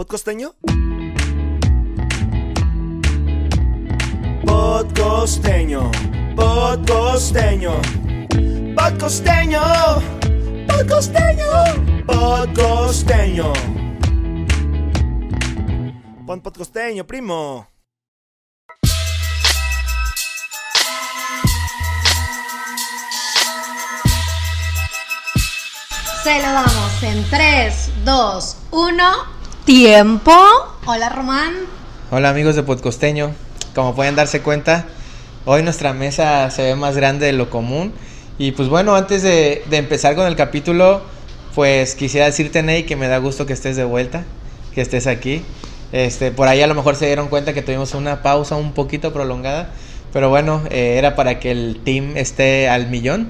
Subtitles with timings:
[0.00, 0.54] ¿Podcosteño?
[4.46, 5.90] Podcosteño,
[6.34, 7.72] podcosteño,
[8.74, 9.60] podcosteño,
[10.66, 11.50] podcosteño,
[12.06, 13.52] podcosteño.
[16.26, 17.68] Pon podcosteño, primo.
[26.24, 29.39] Se lo damos en 3, 2, 1.
[29.64, 30.32] Tiempo.
[30.86, 31.52] Hola Román.
[32.10, 33.32] Hola amigos de Podcosteño.
[33.74, 34.86] Como pueden darse cuenta,
[35.44, 37.92] hoy nuestra mesa se ve más grande de lo común.
[38.38, 41.02] Y pues bueno, antes de, de empezar con el capítulo,
[41.54, 44.24] pues quisiera decirte, Ney, que me da gusto que estés de vuelta,
[44.74, 45.44] que estés aquí.
[45.92, 49.12] Este, por ahí a lo mejor se dieron cuenta que tuvimos una pausa un poquito
[49.12, 49.70] prolongada,
[50.12, 53.28] pero bueno, eh, era para que el team esté al millón.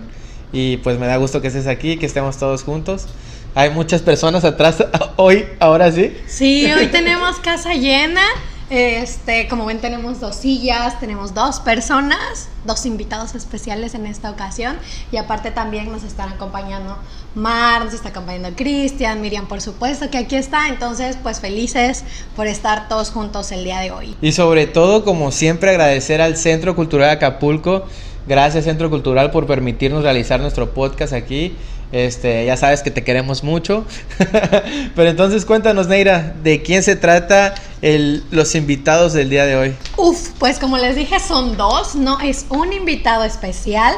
[0.52, 3.06] Y pues me da gusto que estés aquí, que estemos todos juntos.
[3.54, 4.84] Hay muchas personas atrás
[5.16, 6.16] hoy, ahora sí.
[6.26, 8.22] Sí, hoy tenemos casa llena.
[8.70, 14.76] Este, como ven, tenemos dos sillas, tenemos dos personas, dos invitados especiales en esta ocasión.
[15.10, 16.96] Y aparte también nos están acompañando
[17.34, 20.68] Mar, nos está acompañando Cristian, Miriam, por supuesto que aquí está.
[20.68, 22.04] Entonces, pues felices
[22.36, 24.14] por estar todos juntos el día de hoy.
[24.22, 27.86] Y sobre todo, como siempre, agradecer al Centro Cultural de Acapulco.
[28.28, 31.56] Gracias Centro Cultural por permitirnos realizar nuestro podcast aquí.
[31.92, 33.84] Este, ya sabes que te queremos mucho.
[34.94, 39.74] Pero entonces cuéntanos, Neira, ¿de quién se trata el, los invitados del día de hoy?
[39.96, 43.94] Uf, pues como les dije, son dos, no es un invitado especial.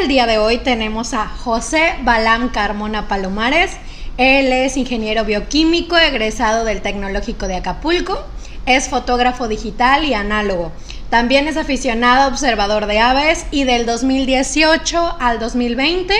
[0.00, 3.72] El día de hoy tenemos a José Balam Carmona Palomares.
[4.16, 8.18] Él es ingeniero bioquímico, egresado del Tecnológico de Acapulco.
[8.66, 10.72] Es fotógrafo digital y análogo.
[11.10, 16.14] También es aficionado observador de aves y del 2018 al 2020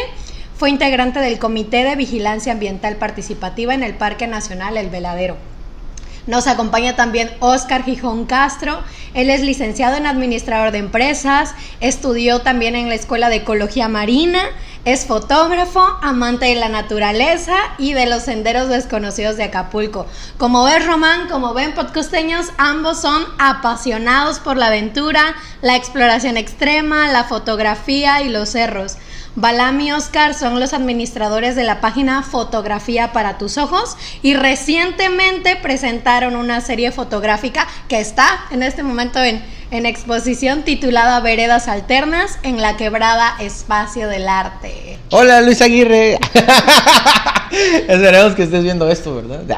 [0.61, 5.39] fue integrante del Comité de Vigilancia Ambiental Participativa en el Parque Nacional El Veladero.
[6.27, 8.83] Nos acompaña también Oscar Gijón Castro.
[9.15, 14.43] Él es licenciado en Administrador de Empresas, estudió también en la Escuela de Ecología Marina,
[14.85, 20.07] es fotógrafo, amante de la naturaleza y de los senderos desconocidos de Acapulco.
[20.37, 27.11] Como ves, Román, como ven, podcosteños, ambos son apasionados por la aventura, la exploración extrema,
[27.11, 28.99] la fotografía y los cerros.
[29.37, 35.57] Balam y Oscar son los administradores de la página Fotografía para tus ojos y recientemente
[35.57, 42.41] presentaron una serie fotográfica que está en este momento en, en exposición titulada Veredas Alternas
[42.43, 44.99] en la quebrada Espacio del Arte.
[45.11, 46.19] Hola Luis Aguirre.
[47.89, 49.55] Esperemos que estés viendo esto, ¿verdad?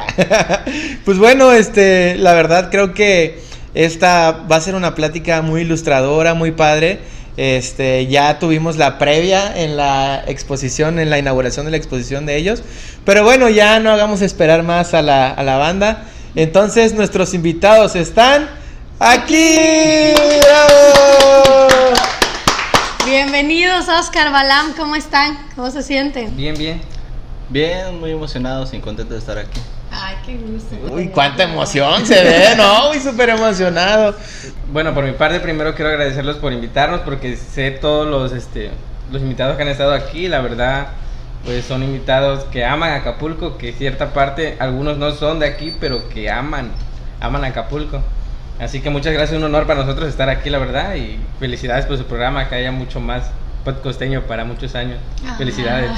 [1.05, 3.41] pues bueno, este, la verdad creo que
[3.73, 7.01] esta va a ser una plática muy ilustradora, muy padre.
[7.37, 12.37] Este, ya tuvimos la previa en la exposición, en la inauguración de la exposición de
[12.37, 12.63] ellos.
[13.05, 16.05] Pero bueno, ya no hagamos esperar más a la, a la banda.
[16.35, 18.49] Entonces, nuestros invitados están
[18.99, 19.57] aquí.
[20.43, 21.93] ¡Bravo!
[23.05, 25.37] Bienvenidos Oscar Balam, ¿cómo están?
[25.55, 26.37] ¿Cómo se sienten?
[26.37, 26.81] Bien, bien.
[27.49, 29.61] Bien, muy emocionados y contentos de estar aquí.
[29.93, 30.95] Ay, qué gusto.
[30.95, 32.91] Uy, cuánta emoción se ve, ¿no?
[32.91, 34.17] Uy, súper emocionado.
[34.73, 38.71] Bueno, por mi parte primero quiero agradecerlos por invitarnos porque sé todos los este
[39.11, 40.89] los invitados que han estado aquí, la verdad
[41.45, 46.09] pues son invitados que aman Acapulco, que cierta parte algunos no son de aquí, pero
[46.09, 46.71] que aman
[47.21, 48.01] aman Acapulco.
[48.61, 51.99] Así que muchas gracias, un honor para nosotros estar aquí, la verdad, y felicidades por
[51.99, 53.25] su programa, que haya mucho más
[53.65, 54.99] podcosteño para muchos años.
[55.39, 55.91] Felicidades.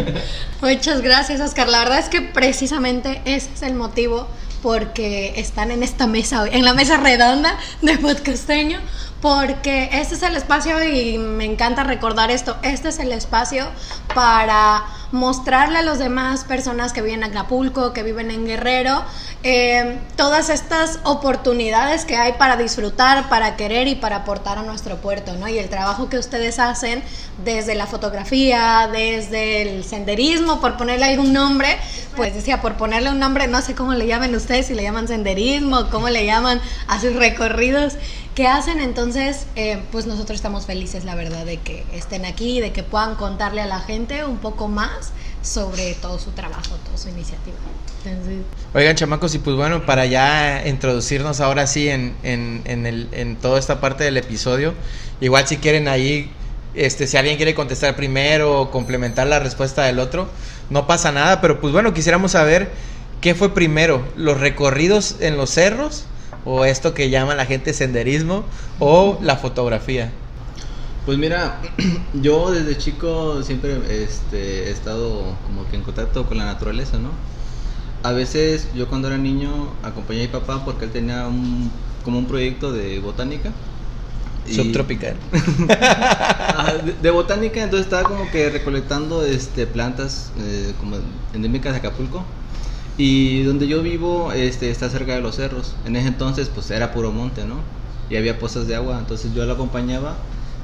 [0.62, 1.68] Muchas gracias, Oscar.
[1.68, 4.28] La verdad es que precisamente ese es el motivo
[4.62, 8.78] porque están en esta mesa hoy, en la mesa redonda de podcosteño,
[9.20, 13.66] porque este es el espacio y me encanta recordar esto, este es el espacio
[14.14, 19.02] para mostrarle a las demás personas que viven en Acapulco, que viven en Guerrero,
[19.42, 24.96] eh, todas estas oportunidades que hay para disfrutar, para querer y para aportar a nuestro
[24.96, 25.48] puerto, ¿no?
[25.48, 27.02] Y el trabajo que ustedes hacen
[27.44, 31.78] desde la fotografía, desde el senderismo, por ponerle algún nombre,
[32.16, 35.08] pues decía, por ponerle un nombre, no sé cómo le llaman ustedes, si le llaman
[35.08, 37.94] senderismo, cómo le llaman a sus recorridos
[38.34, 42.72] que hacen, entonces, eh, pues nosotros estamos felices, la verdad, de que estén aquí, de
[42.72, 44.99] que puedan contarle a la gente un poco más
[45.42, 47.56] sobre todo su trabajo, toda su iniciativa.
[48.04, 48.42] Entonces,
[48.74, 53.36] Oigan, chamacos, y pues bueno, para ya introducirnos ahora sí en, en, en, el, en
[53.36, 54.74] toda esta parte del episodio,
[55.20, 56.30] igual si quieren ahí,
[56.74, 60.28] este, si alguien quiere contestar primero o complementar la respuesta del otro,
[60.70, 62.70] no pasa nada, pero pues bueno, quisiéramos saber
[63.20, 66.04] qué fue primero, los recorridos en los cerros
[66.44, 68.44] o esto que llama la gente senderismo
[68.78, 70.10] o la fotografía.
[71.04, 71.60] Pues mira,
[72.12, 77.10] yo desde chico siempre este, he estado como que en contacto con la naturaleza, ¿no?
[78.02, 82.18] a veces yo cuando era niño acompañé a mi papá porque él tenía un, como
[82.18, 83.54] un proyecto de botánica.
[84.46, 85.16] y- Subtropical.
[86.84, 90.96] De, de botánica, entonces estaba como que recolectando este, plantas eh, como
[91.32, 92.26] endémicas de Acapulco.
[92.96, 95.76] Y donde yo vivo este, está cerca de los cerros.
[95.84, 97.64] En ese entonces pues era puro monte, ¿no?
[98.08, 100.16] Y había pozas de agua, entonces yo lo acompañaba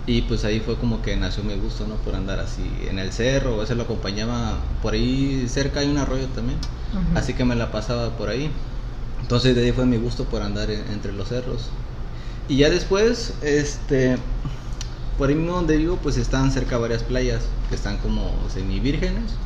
[0.06, 1.96] y pues ahí fue como que nació mi gusto, ¿no?
[1.96, 5.98] Por andar así en el cerro, a veces lo acompañaba por ahí cerca hay un
[5.98, 6.58] arroyo también,
[7.14, 8.50] así que me la pasaba por ahí.
[9.20, 11.70] Entonces de ahí fue mi gusto por andar en- entre los cerros.
[12.48, 14.18] Y ya después, este,
[15.18, 19.40] por ahí mismo donde vivo, pues están cerca varias playas que están como semi vírgenes.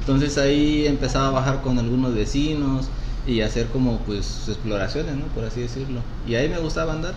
[0.00, 2.90] Entonces ahí empezaba a bajar con algunos vecinos
[3.26, 5.26] y hacer como pues exploraciones, ¿no?
[5.28, 6.02] Por así decirlo.
[6.26, 7.14] Y ahí me gustaba andar.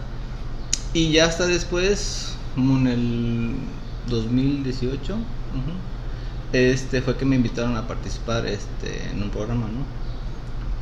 [0.94, 3.56] Y ya hasta después, como en el
[4.10, 5.72] 2018, ujú,
[6.54, 9.86] este fue que me invitaron a participar este, en un programa, ¿no?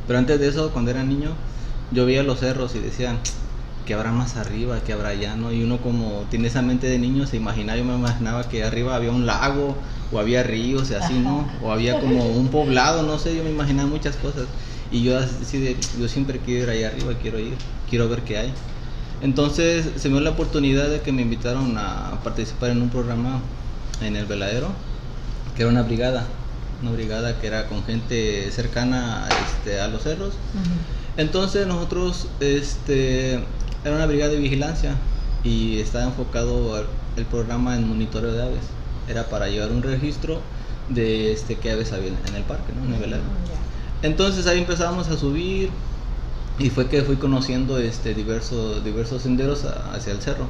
[0.06, 1.32] Pero antes de eso, cuando era niño,
[1.92, 3.18] yo veía los cerros y decían,
[3.84, 5.52] que habrá más arriba, que habrá allá, ¿no?
[5.52, 8.96] Y uno como tiene esa mente de niño, se imaginaba, yo me imaginaba que arriba
[8.96, 9.76] había un lago,
[10.10, 11.46] o había ríos y así, ¿no?
[11.62, 14.46] O había como un poblado, no sé, yo me imaginaba muchas cosas.
[14.90, 17.58] Y yo así de, yo siempre quiero ir allá arriba, quiero ir,
[17.90, 18.54] quiero ver qué hay.
[19.22, 23.40] Entonces se me dio la oportunidad de que me invitaron a participar en un programa
[24.02, 24.68] en el veladero,
[25.54, 26.26] que era una brigada,
[26.82, 30.34] una brigada que era con gente cercana este, a los cerros.
[31.16, 33.34] Entonces nosotros, este,
[33.84, 34.94] era una brigada de vigilancia
[35.42, 36.84] y estaba enfocado
[37.16, 38.64] el programa en monitoreo de aves.
[39.08, 40.40] Era para llevar un registro
[40.88, 42.84] de este, qué aves había en el parque, ¿no?
[42.86, 43.28] en el veladero.
[44.02, 45.70] Entonces ahí empezamos a subir
[46.58, 50.48] y fue que fui conociendo este, diversos, diversos senderos hacia el cerro.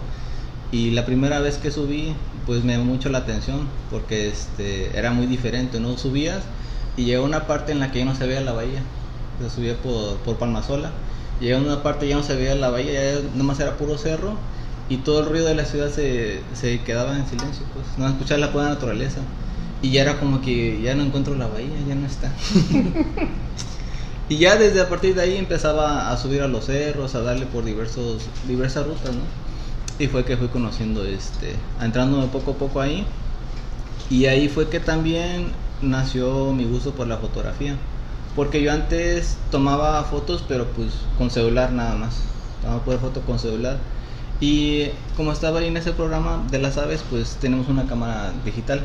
[0.73, 2.15] Y la primera vez que subí,
[2.45, 5.97] pues me llamó mucho la atención porque este, era muy diferente, ¿no?
[5.97, 6.43] Subías
[6.97, 8.83] y llegó una parte en la que ya no se veía la bahía.
[9.41, 10.93] Se subía por, por Palmasola.
[11.41, 14.37] Llegó una parte ya no se veía la bahía, ya nomás era puro cerro
[14.89, 17.87] y todo el ruido de la ciudad se, se quedaba en silencio, pues.
[17.99, 19.21] No escuchar la pura naturaleza.
[19.83, 22.33] Y ya era como que ya no encuentro la bahía, ya no está.
[24.29, 27.47] y ya desde a partir de ahí empezaba a subir a los cerros, a darle
[27.47, 29.23] por diversos, diversas rutas, ¿no?
[29.99, 33.07] Y fue que fui conociendo, este, entrándome poco a poco ahí.
[34.11, 37.77] Y ahí fue que también nació mi gusto por la fotografía.
[38.35, 40.89] Porque yo antes tomaba fotos, pero pues
[41.19, 42.17] con celular nada más.
[42.63, 43.79] Tomaba por foto con celular.
[44.41, 48.81] Y como estaba ahí en ese programa de las aves, pues tenemos una cámara digital.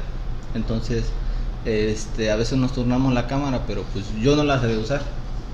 [0.53, 1.05] Entonces,
[1.65, 5.01] este, a veces nos turnamos la cámara, pero pues yo no la sabía usar.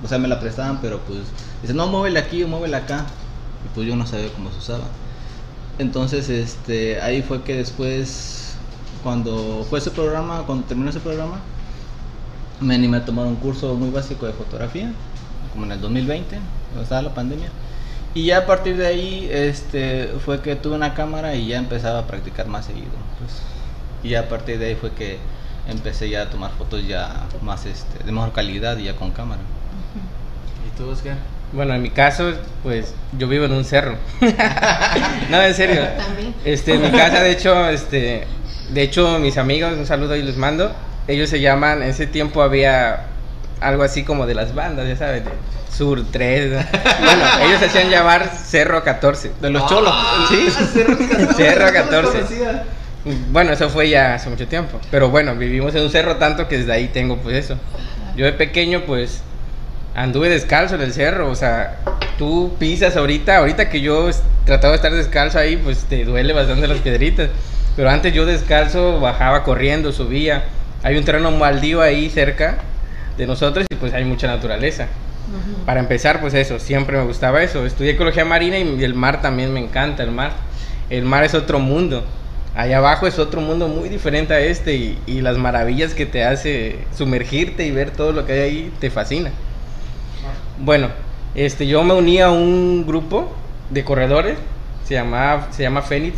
[0.04, 1.20] O sea, me la prestaban, pero pues
[1.62, 3.06] dicen, no, muévele aquí o muévele acá.
[3.66, 4.86] Y pues yo no sabía cómo se usaba.
[5.80, 8.56] Entonces, este, ahí fue que después,
[9.04, 11.40] cuando fue ese programa, cuando terminó ese programa,
[12.60, 14.92] me animé a tomar un curso muy básico de fotografía,
[15.54, 16.40] como en el 2020,
[16.70, 17.50] cuando estaba la pandemia.
[18.16, 22.00] Y ya a partir de ahí, este, fue que tuve una cámara y ya empezaba
[22.00, 22.92] a practicar más seguido.
[23.20, 23.32] pues.
[24.04, 25.20] y ya a partir de ahí fue que
[25.68, 29.42] empecé ya a tomar fotos ya más, este, de mejor calidad y ya con cámara.
[30.78, 31.16] ¿Y tú, Oscar?
[31.54, 33.96] Bueno, en mi caso, pues yo vivo en un cerro.
[35.30, 35.82] no, en serio.
[35.98, 36.36] También.
[36.46, 38.28] Este, en mi casa, de hecho, este,
[38.70, 40.72] de hecho, mis amigos, un saludo y les mando.
[41.08, 43.06] Ellos se llaman, en ese tiempo había
[43.62, 45.32] algo así como de las bandas, ya sabes, de
[45.76, 46.52] Sur 3.
[46.52, 49.31] Bueno, ellos se hacían llamar Cerro 14.
[49.42, 49.94] De los cholos.
[50.30, 50.50] Sí,
[51.38, 52.24] Cerro 14.
[53.31, 54.80] Bueno, eso fue ya hace mucho tiempo.
[54.92, 57.57] Pero bueno, vivimos en un cerro tanto que desde ahí tengo pues eso.
[58.18, 59.22] Yo de pequeño pues
[59.97, 61.30] anduve descalzo en el cerro.
[61.30, 61.80] O sea,
[62.18, 64.09] tú pisas ahorita, ahorita que yo
[64.45, 67.30] trataba de estar descalzo ahí, pues te duele bastante las piedritas.
[67.75, 70.45] Pero antes yo descalzo bajaba corriendo, subía.
[70.83, 72.59] Hay un terreno baldío ahí cerca
[73.18, 74.87] de nosotros y pues hay mucha naturaleza.
[75.66, 77.66] Para empezar, pues eso, siempre me gustaba eso.
[77.66, 80.31] Estudié ecología marina y el mar también me encanta, el mar.
[80.89, 82.06] El mar es otro mundo.
[82.56, 86.23] Allá abajo es otro mundo muy diferente a este y, y las maravillas que te
[86.23, 89.31] hace sumergirte y ver todo lo que hay ahí te fascina.
[90.59, 90.90] Bueno,
[91.35, 93.31] este, yo me uní a un grupo
[93.69, 94.37] de corredores,
[94.85, 96.18] se, llamaba, se llama Fénix,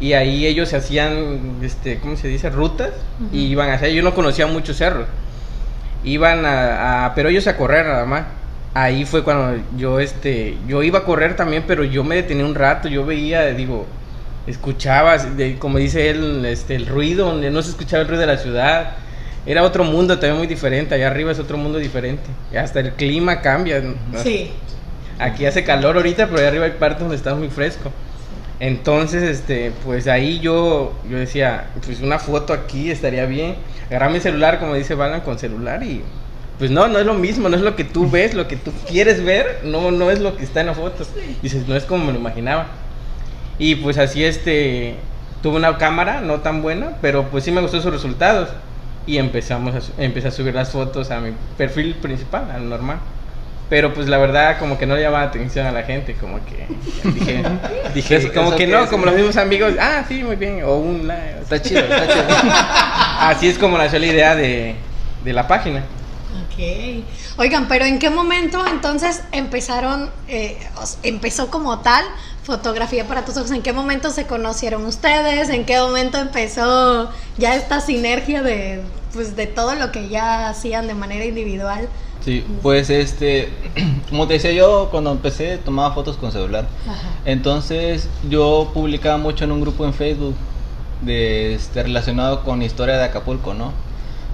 [0.00, 2.50] y ahí ellos hacían, este, ¿cómo se dice?
[2.50, 2.90] Rutas,
[3.32, 5.06] y iban a hacer, yo no conocía muchos cerros,
[6.04, 8.24] iban a, a- pero ellos a correr nada más.
[8.72, 12.54] Ahí fue cuando yo, este, yo iba a correr también, pero yo me detenía un
[12.54, 13.86] rato, yo veía, digo,
[14.46, 18.36] escuchaba, de- como dice él, este, el ruido, no se escuchaba el ruido de la
[18.38, 18.92] ciudad.
[19.46, 22.24] Era otro mundo también muy diferente, allá arriba es otro mundo diferente.
[22.52, 23.80] Y hasta el clima cambia.
[23.80, 23.94] ¿no?
[24.22, 24.52] Sí.
[25.18, 27.90] Aquí hace calor ahorita, pero allá arriba hay partes donde está muy fresco.
[28.60, 33.56] Entonces, este, pues ahí yo, yo decía, pues una foto aquí estaría bien.
[33.88, 36.02] Agarrar mi celular, como dice Balan, con celular y
[36.58, 38.70] pues no, no es lo mismo, no es lo que tú ves, lo que tú
[38.86, 41.06] quieres ver, no, no es lo que está en la foto.
[41.40, 42.66] Dices, no es como me lo imaginaba.
[43.58, 44.96] Y pues así este,
[45.42, 48.50] tuve una cámara no tan buena, pero pues sí me gustó sus resultados.
[49.06, 52.98] Y empezamos a, empecé a subir las fotos a mi perfil principal, al normal.
[53.68, 56.66] Pero pues la verdad como que no le llamaba atención a la gente, como que
[57.10, 57.42] dije,
[57.94, 59.10] dije Eso- como eso que que no, es, como ¿no?
[59.12, 61.38] los mismos amigos, ah, sí, muy bien, o un like.
[61.42, 62.24] Está chido, está chido.
[63.20, 64.74] Así es como nació la idea de,
[65.24, 65.84] de la página.
[66.46, 67.04] Ok.
[67.38, 70.58] Oigan, pero ¿en qué momento entonces empezaron, eh,
[71.04, 72.04] empezó como tal
[72.50, 73.50] fotografía para tus ojos?
[73.52, 75.48] ¿En qué momento se conocieron ustedes?
[75.48, 80.88] ¿En qué momento empezó ya esta sinergia de, pues, de todo lo que ya hacían
[80.88, 81.88] de manera individual?
[82.24, 83.48] Sí, pues este,
[84.10, 86.66] como te decía yo, cuando empecé tomaba fotos con celular.
[86.86, 87.08] Ajá.
[87.24, 90.34] Entonces yo publicaba mucho en un grupo en Facebook
[91.02, 93.72] de este, relacionado con historia de Acapulco, ¿no?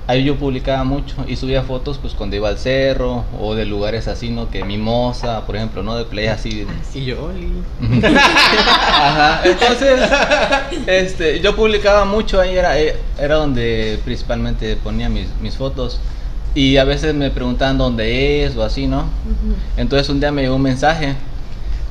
[0.09, 4.07] Ahí yo publicaba mucho y subía fotos pues cuando iba al cerro o de lugares
[4.07, 4.49] así, ¿no?
[4.51, 5.97] Que Mimosa, por ejemplo, ¿no?
[5.97, 6.65] De playas así.
[6.95, 7.53] Y yo, Oli.
[8.05, 10.01] Ajá, entonces
[10.87, 16.01] este, yo publicaba mucho ahí, era, eh, era donde principalmente ponía mis, mis fotos
[16.55, 19.05] y a veces me preguntaban dónde es o así, ¿no?
[19.77, 21.15] Entonces un día me llegó un mensaje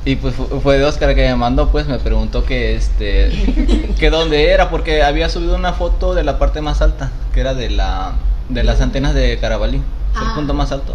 [0.06, 3.30] y pues fu- fue de Oscar que me mandó, pues me preguntó que este
[3.98, 7.52] que dónde era porque había subido una foto de la parte más alta, que era
[7.52, 8.12] de la
[8.48, 9.82] de las antenas de Carabalí, el
[10.14, 10.32] Ah.
[10.34, 10.94] punto más alto.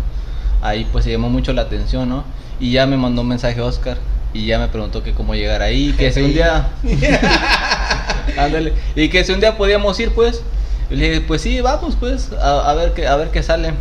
[0.63, 2.24] Ahí pues se llamó mucho la atención, ¿no?
[2.60, 3.98] Y ya me mandó un mensaje Oscar
[4.34, 6.70] y ya me preguntó que cómo llegar ahí, que si un día
[8.38, 8.74] Ándale.
[8.96, 10.41] Y que si un día podíamos ir, pues.
[10.89, 13.74] Y le dije, pues sí, vamos, pues, a, a ver qué, a ver qué sale.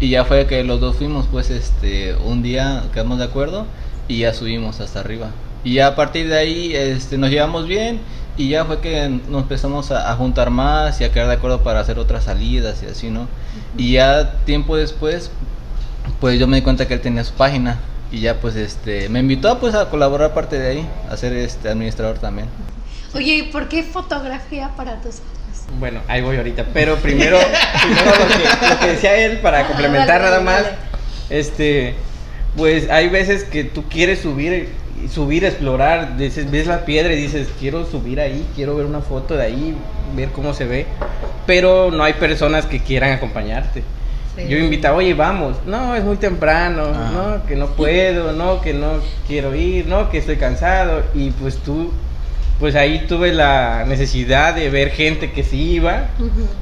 [0.00, 3.66] Y ya fue que los dos fuimos, pues, este, un día quedamos de acuerdo
[4.10, 5.30] y ya subimos hasta arriba.
[5.62, 8.00] Y ya a partir de ahí, este, nos llevamos bien
[8.36, 11.62] y ya fue que nos empezamos a, a juntar más y a quedar de acuerdo
[11.62, 13.28] para hacer otras salidas y así, ¿no?
[13.76, 15.30] Y ya tiempo después,
[16.20, 17.78] pues yo me di cuenta que él tenía su página
[18.10, 21.68] y ya pues este me invitó pues a colaborar parte de ahí, a ser este
[21.68, 22.48] administrador también.
[23.14, 25.16] Oye, ¿y por qué fotografía para tus?
[25.78, 26.64] Bueno, ahí voy ahorita.
[26.74, 27.38] Pero primero,
[27.82, 30.76] primero lo, que, lo que decía él, para Ajá, complementar dale, nada más, dale.
[31.30, 31.94] este,
[32.56, 34.68] pues hay veces que tú quieres subir,
[35.12, 39.36] subir, explorar, dices, ves la piedra y dices, quiero subir ahí, quiero ver una foto
[39.36, 39.74] de ahí,
[40.16, 40.86] ver cómo se ve,
[41.46, 43.82] pero no hay personas que quieran acompañarte.
[44.36, 44.46] Sí.
[44.48, 47.10] Yo invitaba, oye, vamos, no, es muy temprano, Ah.
[47.40, 48.94] no, que no puedo, no, que no
[49.26, 51.92] quiero ir, no, que estoy cansado, y pues tú,
[52.60, 56.08] pues ahí tuve la necesidad de ver gente que sí iba,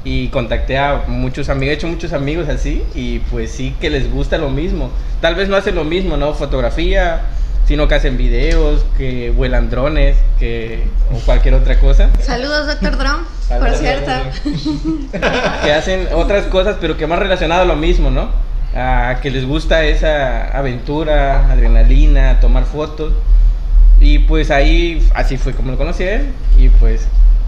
[0.04, 4.10] y contacté a muchos amigos, he hecho muchos amigos así y pues sí que les
[4.10, 4.90] gusta lo mismo.
[5.20, 6.34] Tal vez no hacen lo mismo, ¿no?
[6.34, 7.22] Fotografía,
[7.66, 12.08] sino que hacen videos, que vuelan drones, que o cualquier otra cosa.
[12.22, 13.24] Saludos, Doctor Drum,
[13.58, 14.12] por cierto.
[15.64, 18.30] Que hacen otras cosas, pero que más relacionado a lo mismo, ¿no?
[18.76, 23.12] A que les gusta esa aventura, adrenalina, tomar fotos.
[24.00, 26.26] Y pues ahí, así fue como lo conocí a él
[26.56, 27.02] y pues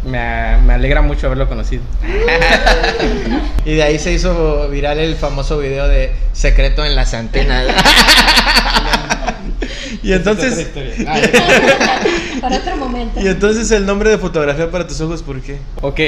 [0.05, 1.83] me, me alegra mucho haberlo conocido.
[3.65, 7.65] Y de ahí se hizo viral el famoso video de secreto en las antenas.
[10.03, 10.69] y entonces
[12.41, 13.21] Para otro momento.
[13.21, 15.59] y entonces el nombre de fotografía para tus ojos, ¿por qué?
[15.83, 16.01] Ok,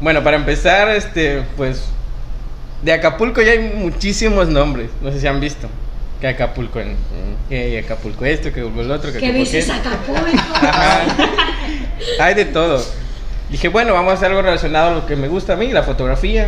[0.00, 1.82] bueno, para empezar, este, pues,
[2.82, 5.68] de Acapulco ya hay muchísimos nombres, no sé si han visto.
[6.22, 6.94] Que Acapulco en,
[7.48, 9.68] que Acapulco esto, que el otro, que ¿Qué Acapulco dices.
[9.68, 10.20] Acapulco?
[10.54, 11.00] Ajá.
[12.20, 12.80] Hay de todo.
[13.50, 15.82] Dije, bueno, vamos a hacer algo relacionado a lo que me gusta a mí, la
[15.82, 16.46] fotografía,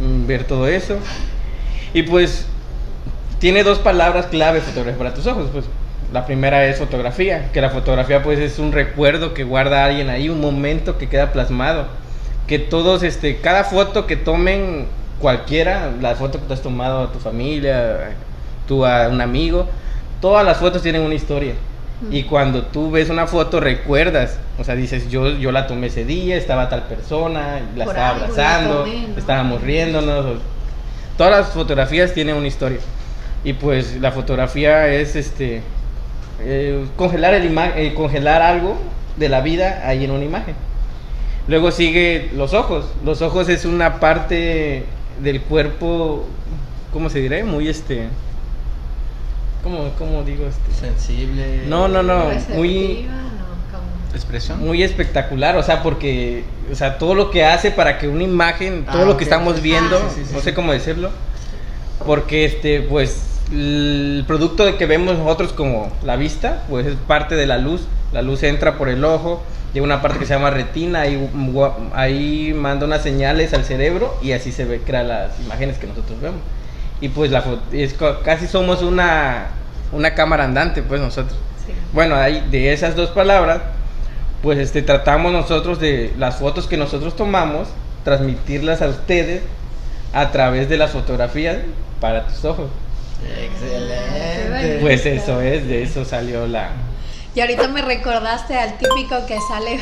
[0.00, 0.96] mm, ver todo eso.
[1.92, 2.46] Y pues,
[3.40, 5.64] tiene dos palabras clave fotografía para tus ojos, pues.
[6.12, 10.28] La primera es fotografía, que la fotografía pues es un recuerdo que guarda alguien ahí,
[10.28, 11.88] un momento que queda plasmado.
[12.46, 14.86] Que todos, este, cada foto que tomen
[15.20, 18.14] cualquiera, la foto que te has tomado a tu familia,
[18.70, 19.66] tú a un amigo,
[20.20, 21.54] todas las fotos tienen una historia.
[22.10, 26.04] Y cuando tú ves una foto recuerdas, o sea, dices, yo, yo la tomé ese
[26.04, 29.18] día, estaba tal persona, la Por estaba abrazando, tomé, ¿no?
[29.18, 30.24] estábamos riéndonos.
[30.24, 30.38] o-
[31.18, 32.78] todas las fotografías tienen una historia.
[33.42, 35.62] Y pues la fotografía es este
[36.42, 38.78] eh, congelar el eh, congelar algo
[39.16, 40.54] de la vida ahí en una imagen.
[41.48, 42.86] Luego sigue los ojos.
[43.04, 44.84] Los ojos es una parte
[45.22, 46.24] del cuerpo,
[46.94, 47.44] ¿cómo se dirá?
[47.44, 48.08] Muy este
[49.62, 50.86] ¿Cómo, cómo digo este?
[50.86, 51.64] Sensible.
[51.68, 52.24] No, no, no,
[52.54, 53.06] muy.
[54.14, 54.58] Expresión.
[54.58, 58.84] muy espectacular, o sea, porque, o sea, todo lo que hace para que una imagen,
[58.84, 61.10] todo Ah, lo que estamos viendo, Ah, sí, sí, no sé cómo decirlo,
[62.04, 67.36] porque este, pues, el producto de que vemos nosotros como la vista, pues es parte
[67.36, 70.50] de la luz, la luz entra por el ojo, llega una parte que se llama
[70.50, 71.30] retina, ahí,
[71.94, 76.20] ahí manda unas señales al cerebro y así se ve, crea las imágenes que nosotros
[76.20, 76.40] vemos.
[77.00, 77.42] Y pues la
[77.72, 79.48] es casi somos una,
[79.92, 81.38] una cámara andante, pues nosotros.
[81.66, 81.72] Sí.
[81.92, 83.62] Bueno, ahí, de esas dos palabras,
[84.42, 87.68] pues este, tratamos nosotros de las fotos que nosotros tomamos,
[88.04, 89.42] transmitirlas a ustedes
[90.12, 91.58] a través de las fotografías
[92.00, 92.70] para tus ojos.
[93.22, 94.78] Excelente.
[94.80, 96.70] Pues eso es, de eso salió la...
[97.34, 99.78] Y ahorita me recordaste al típico que sale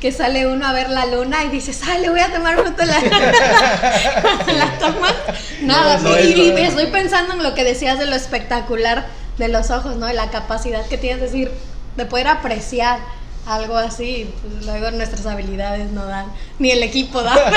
[0.00, 2.86] que sale uno a ver la luna y dice, sale, voy a tomar foto de
[2.86, 3.00] la
[4.52, 5.14] la tomas.
[5.62, 9.06] Nada, No, no es y, y estoy pensando en lo que decías de lo espectacular
[9.38, 10.10] de los ojos, ¿no?
[10.10, 11.50] Y la capacidad que tienes de decir,
[11.96, 12.98] de poder apreciar
[13.46, 14.30] algo así.
[14.42, 16.26] Pues luego nuestras habilidades no dan,
[16.58, 17.34] ni el equipo da.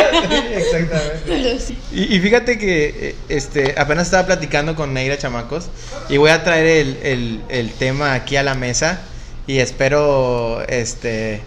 [0.51, 1.21] Exactamente.
[1.27, 1.77] Pero sí.
[1.91, 5.67] Y, y fíjate que eh, este, apenas estaba platicando con Neira Chamacos
[6.09, 8.99] y voy a traer el, el- el tema aquí a la mesa
[9.47, 11.43] y espero, este,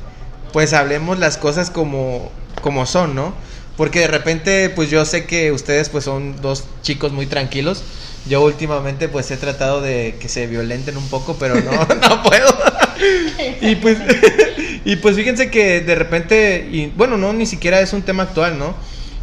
[0.52, 2.30] pues hablemos las cosas como,
[2.62, 3.34] como son, ¿no?
[3.76, 7.84] Porque de repente, pues yo sé que ustedes pues son dos chicos muy tranquilos.
[8.28, 11.70] Yo últimamente pues he tratado de que se violenten un poco, pero no,
[12.08, 12.48] no puedo.
[13.60, 13.98] y pues
[14.84, 18.58] y pues fíjense que de repente y bueno, no ni siquiera es un tema actual,
[18.58, 18.74] ¿no?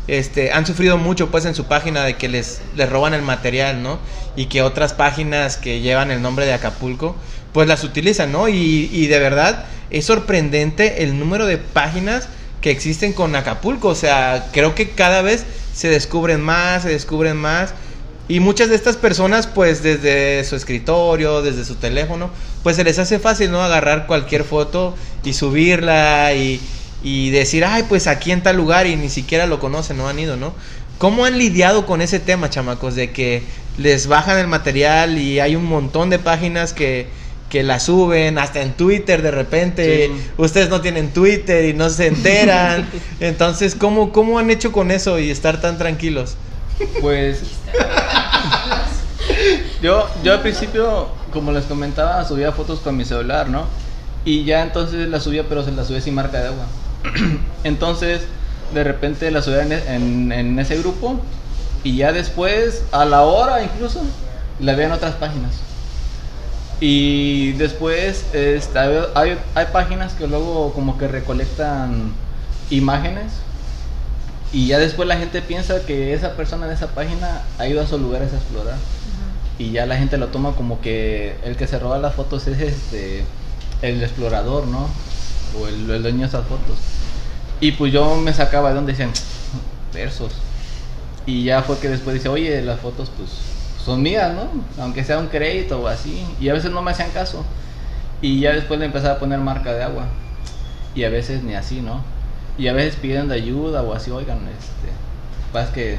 [0.07, 3.81] Este, han sufrido mucho pues en su página de que les, les roban el material,
[3.81, 3.99] ¿no?
[4.35, 7.15] Y que otras páginas que llevan el nombre de Acapulco,
[7.55, 8.49] pues las utilizan, ¿no?
[8.49, 12.27] Y, y de verdad es sorprendente el número de páginas
[12.59, 13.87] que existen con Acapulco.
[13.87, 17.73] O sea, creo que cada vez se descubren más, se descubren más.
[18.27, 22.29] Y muchas de estas personas, pues desde su escritorio, desde su teléfono,
[22.61, 23.63] pues se les hace fácil, ¿no?
[23.63, 24.93] Agarrar cualquier foto
[25.23, 26.59] y subirla y,
[27.03, 30.19] y decir, ay, pues aquí en tal lugar y ni siquiera lo conocen, no han
[30.19, 30.53] ido, ¿no?
[30.97, 32.95] ¿Cómo han lidiado con ese tema, chamacos?
[32.95, 33.43] De que
[33.77, 38.61] les bajan el material y hay un montón de páginas que, que la suben, hasta
[38.61, 40.07] en Twitter de repente.
[40.07, 40.27] Sí.
[40.37, 42.87] Ustedes no tienen Twitter y no se enteran.
[43.19, 46.35] Entonces, ¿cómo, ¿cómo han hecho con eso y estar tan tranquilos?
[47.01, 47.39] Pues
[49.81, 53.65] yo, yo al principio, como les comentaba, subía fotos con mi celular, ¿no?
[54.25, 56.65] Y ya entonces las subía, pero se las subía sin marca de agua.
[57.63, 58.21] entonces,
[58.73, 61.19] de repente las subía en, en- en ese grupo
[61.83, 64.01] y ya después, a la hora incluso,
[64.59, 65.51] la veía en otras páginas.
[66.81, 68.79] Y después este,
[69.15, 72.11] hay, hay- páginas que luego como que recolectan
[72.69, 73.31] imágenes
[74.51, 77.83] y ya después la gente piensa que esa persona de esa página ha ido a
[77.85, 78.77] esos lugares a explorar.
[79.57, 82.59] Y ya la gente lo toma como que el que se roba las fotos es
[82.59, 83.23] este
[83.81, 84.89] el explorador, ¿no?
[85.59, 86.77] O el, el dueño de esas fotos.
[87.61, 89.11] Y pues yo me sacaba de donde decían
[89.93, 90.33] versos.
[91.25, 93.29] Y ya fue que después dice, oye, las fotos pues
[93.85, 94.49] son mías, ¿no?
[94.83, 96.25] Aunque sea un crédito o así.
[96.39, 97.45] Y a veces no me hacían caso.
[98.21, 100.05] Y ya después le empezaba a poner marca de agua.
[100.95, 102.01] Y a veces ni así, ¿no?
[102.57, 104.89] Y a veces piden de ayuda o así, oigan, este,
[105.51, 105.97] pasa que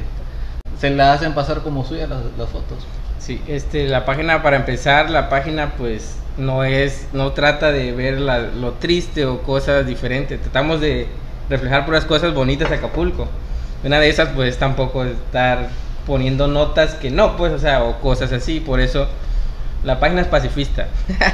[0.79, 2.79] se la hacen pasar como suyas las, las fotos.
[3.19, 8.19] Sí, este, la página para empezar, la página pues no es, no trata de ver
[8.19, 11.07] la- lo triste o cosas diferentes, tratamos de
[11.49, 13.27] reflejar puras cosas bonitas de Acapulco.
[13.83, 15.69] Una de esas pues tampoco estar
[16.07, 19.07] poniendo notas que no, pues, o sea, o cosas así, por eso
[19.83, 20.87] la página es pacifista.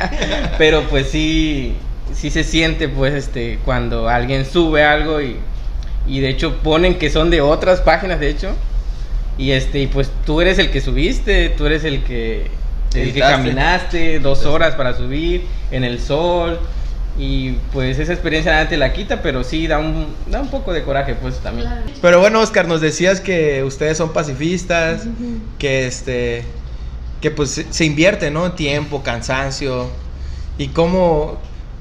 [0.58, 1.76] Pero pues sí,
[2.14, 5.38] sí se siente pues este cuando alguien sube algo y,
[6.08, 8.50] y de hecho ponen que son de otras páginas, de hecho.
[9.38, 12.52] Y este, y pues tú eres el que subiste, tú eres el que,
[12.94, 16.60] el que caminaste dos horas para subir en el sol.
[17.18, 20.74] Y pues esa experiencia nada te la quita, pero sí da un, da un poco
[20.74, 21.68] de coraje, pues también.
[21.68, 21.86] Claro.
[22.02, 25.04] Pero bueno, Oscar, nos decías que ustedes son pacifistas,
[25.60, 26.44] que este
[27.22, 28.52] que pues se- se invierte, ¿no?
[28.54, 29.90] Tiempo, cansancio.
[30.58, 31.38] ¿Y cómo,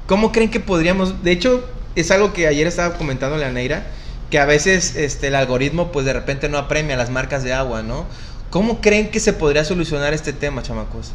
[0.07, 1.25] cómo creen que podríamos?
[1.25, 1.65] De hecho,
[1.97, 3.87] es algo que ayer estaba comentando la Neira,
[4.31, 7.83] que a veces este, el algoritmo pues de repente no apremia las marcas de agua,
[7.83, 8.07] ¿no?
[8.51, 11.13] ¿Cómo creen que se podría solucionar este tema, chamacos?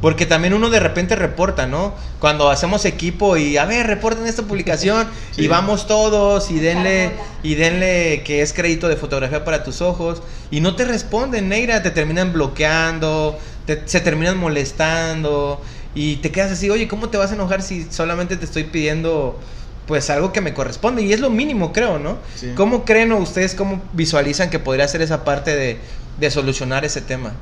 [0.00, 1.94] Porque también uno de repente reporta, ¿no?
[2.18, 7.54] Cuando hacemos equipo y, a ver, reporten esta publicación y vamos todos y denle, y
[7.54, 11.90] denle que es crédito de fotografía para tus ojos y no te responden, Negra, te
[11.90, 15.62] terminan bloqueando, te- se terminan molestando
[15.94, 19.40] y te quedas así, oye, ¿cómo te vas a enojar si solamente te estoy pidiendo
[19.86, 21.02] pues algo que me corresponde?
[21.02, 22.18] Y es lo mínimo, creo, ¿no?
[22.38, 22.52] Sí.
[22.54, 25.80] ¿Cómo creen o ustedes cómo visualizan que podría ser esa parte de,
[26.18, 27.32] de solucionar ese tema?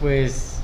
[0.00, 0.55] Pues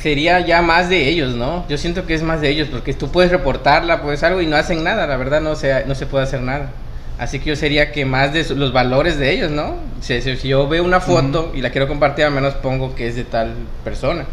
[0.00, 1.64] sería ya más de ellos, ¿no?
[1.68, 4.56] Yo siento que es más de ellos, porque tú puedes reportarla, pues algo y no
[4.56, 6.70] hacen nada, la verdad no se, no se puede hacer nada.
[7.18, 9.76] Así que yo sería que más de su- los valores de ellos, ¿no?
[10.02, 13.08] Si, si- si yo veo una foto y la quiero compartir, al menos pongo que
[13.08, 13.54] es de tal
[13.84, 14.26] persona.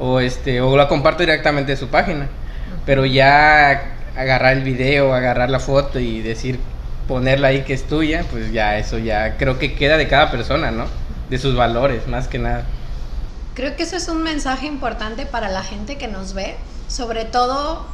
[0.00, 2.26] O, este, o la comparto directamente de su página.
[2.84, 6.58] Pero ya agarrar el video, agarrar la foto y decir,
[7.06, 10.70] ponerla ahí que es tuya, pues ya eso ya creo que queda de cada persona,
[10.72, 10.86] ¿no?
[11.30, 12.64] de sus valores, más que nada.
[13.58, 16.54] Creo que eso es un mensaje importante para la gente que nos ve,
[16.86, 17.84] sobre todo,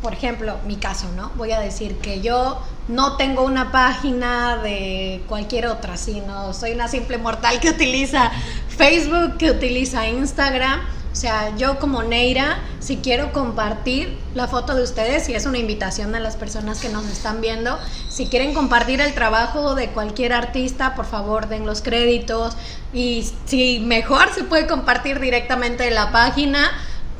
[0.00, 1.30] por ejemplo, mi caso, ¿no?
[1.36, 6.88] Voy a decir que yo no tengo una página de cualquier otra, sino soy una
[6.88, 8.30] simple mortal que utiliza
[8.70, 10.80] Facebook, que utiliza Instagram
[11.12, 15.58] o sea, yo como Neira, si quiero compartir la foto de ustedes, y es una
[15.58, 20.32] invitación a las personas que nos están viendo, si quieren compartir el trabajo de cualquier
[20.32, 22.56] artista, por favor den los créditos.
[22.92, 26.70] Y si mejor se puede compartir directamente en la página,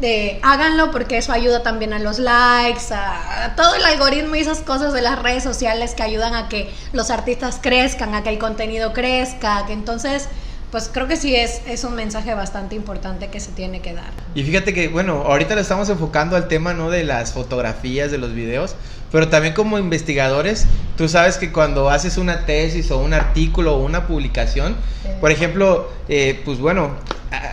[0.00, 4.60] de, háganlo porque eso ayuda también a los likes, a, todo el algoritmo y esas
[4.60, 8.38] cosas de las redes sociales que ayudan a que los artistas crezcan, a que el
[8.38, 10.28] contenido crezca, que entonces
[10.70, 14.10] pues creo que sí es, es un mensaje bastante importante que se tiene que dar.
[14.34, 16.90] Y fíjate que, bueno, ahorita lo estamos enfocando al tema, ¿no?
[16.90, 18.76] De las fotografías, de los videos,
[19.10, 23.84] pero también como investigadores, tú sabes que cuando haces una tesis o un artículo o
[23.84, 24.76] una publicación,
[25.20, 26.92] por ejemplo, eh, pues bueno,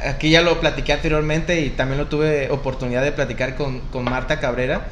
[0.08, 4.40] aquí ya lo platiqué anteriormente y también lo tuve oportunidad de platicar con, con Marta
[4.40, 4.88] Cabrera,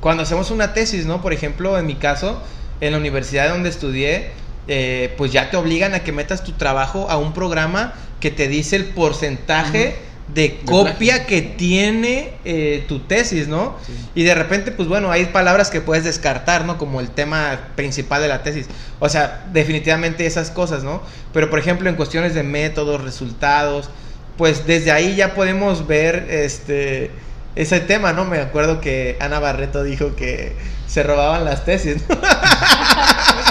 [0.00, 1.20] cuando hacemos una tesis, ¿no?
[1.20, 2.40] Por ejemplo, en mi caso,
[2.80, 4.30] en la universidad donde estudié,
[4.68, 8.48] eh, pues ya te obligan a que metas tu trabajo a un programa que te
[8.48, 9.96] dice el porcentaje
[10.34, 13.76] de copia que tiene eh, tu tesis, ¿no?
[13.86, 13.92] Sí.
[14.16, 16.78] Y de repente, pues bueno, hay palabras que puedes descartar, ¿no?
[16.78, 18.66] Como el tema principal de la tesis.
[18.98, 21.00] O sea, definitivamente esas cosas, ¿no?
[21.32, 23.88] Pero por ejemplo, en cuestiones de métodos, resultados,
[24.36, 27.10] pues desde ahí ya podemos ver este
[27.54, 28.24] ese tema, ¿no?
[28.26, 30.52] Me acuerdo que Ana Barreto dijo que
[30.86, 32.04] se robaban las tesis.
[32.08, 32.16] ¿no?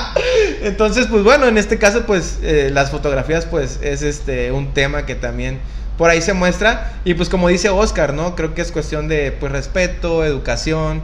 [0.65, 5.06] Entonces, pues bueno, en este caso, pues eh, las fotografías, pues es este un tema
[5.06, 5.60] que también
[5.95, 6.91] por ahí se muestra.
[7.06, 8.36] Y pues como dice Oscar, ¿no?
[8.36, 11.04] Creo que es cuestión de pues respeto, educación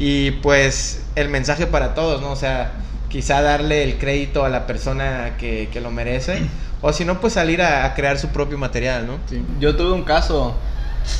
[0.00, 2.32] y pues el mensaje para todos, ¿no?
[2.32, 2.72] O sea,
[3.08, 6.40] quizá darle el crédito a la persona que, que lo merece.
[6.82, 9.18] O si no, pues salir a, a, crear su propio material, ¿no?
[9.30, 9.40] Sí.
[9.60, 10.56] Yo tuve un caso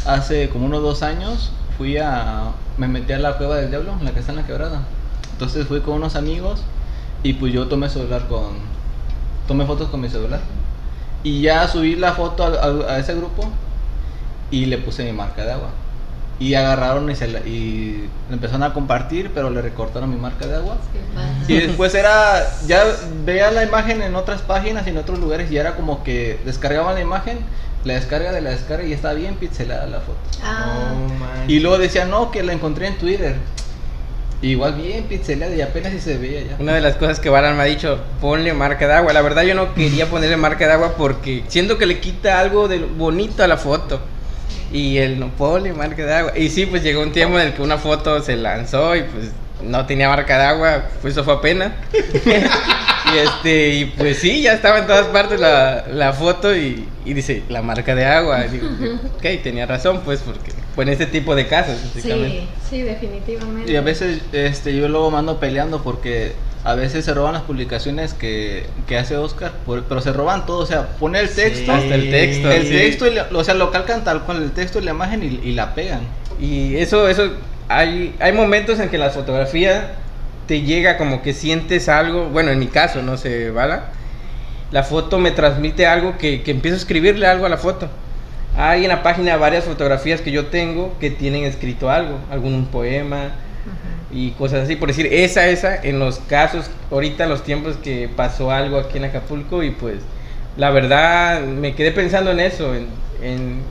[0.04, 1.52] hace como unos dos años.
[1.78, 2.50] Fui a.
[2.78, 4.82] Me metí a la cueva del diablo, la que está en la quebrada.
[5.34, 6.64] Entonces fui con unos amigos
[7.26, 8.54] y pues yo tomé celular con.
[9.48, 10.40] Tomé fotos con mi celular.
[11.24, 13.50] Y ya subí la foto a, a, a ese grupo
[14.50, 15.70] y le puse mi marca de agua.
[16.38, 20.54] Y agarraron y, se la, y empezaron a compartir, pero le recortaron mi marca de
[20.56, 20.76] agua.
[21.48, 22.84] Y después era, ya
[23.24, 26.94] veía la imagen en otras páginas y en otros lugares y era como que descargaban
[26.94, 27.38] la imagen,
[27.84, 30.18] la descarga de la descarga y estaba bien pixelada la foto.
[30.44, 30.92] Ah.
[30.94, 33.36] Oh, y luego decían, no, que la encontré en Twitter.
[34.42, 36.56] Igual bien pixelada y apenas si se veía ya.
[36.58, 39.12] Una de las cosas que Balan me ha dicho, ponle marca de agua.
[39.12, 42.68] La verdad yo no quería ponerle marca de agua porque siento que le quita algo
[42.68, 44.00] de bonito a la foto.
[44.72, 46.38] Y él no ponle marca de agua.
[46.38, 49.30] Y sí, pues llegó un tiempo en el que una foto se lanzó y pues
[49.62, 51.72] no tenía marca de agua, pues eso fue apenas.
[51.92, 57.14] y este, y pues sí, ya estaba en todas partes la, la foto y, y,
[57.14, 58.44] dice, la marca de agua.
[58.46, 58.68] Y digo,
[59.16, 63.70] ok, tenía razón, pues, porque fue en este tipo de casos, Sí, sí, definitivamente.
[63.70, 66.32] Y a veces este, yo luego mando peleando porque
[66.64, 70.58] a veces se roban las publicaciones que, que hace Oscar, por, pero se roban todo,
[70.58, 72.72] o sea, pone el texto, Sí, hasta el texto, el sí.
[72.72, 75.52] texto, y o sea, lo calcan tal cual el texto y la imagen y, y
[75.52, 76.00] la pegan.
[76.40, 77.30] Y eso, eso,
[77.68, 79.92] hay, hay momentos en que la fotografía
[80.46, 83.80] te llega como que sientes algo, bueno, en mi caso, no sé, ¿vale?
[84.70, 87.88] La foto me transmite algo que, que empiezo a escribirle algo a la foto.
[88.56, 93.30] Hay en la página varias fotografías que yo tengo que tienen escrito algo, algún poema
[94.10, 94.76] y cosas así.
[94.76, 99.04] Por decir, esa, esa, en los casos, ahorita los tiempos que pasó algo aquí en
[99.04, 99.96] Acapulco y pues
[100.56, 102.88] la verdad me quedé pensando en eso, en,
[103.22, 103.62] en-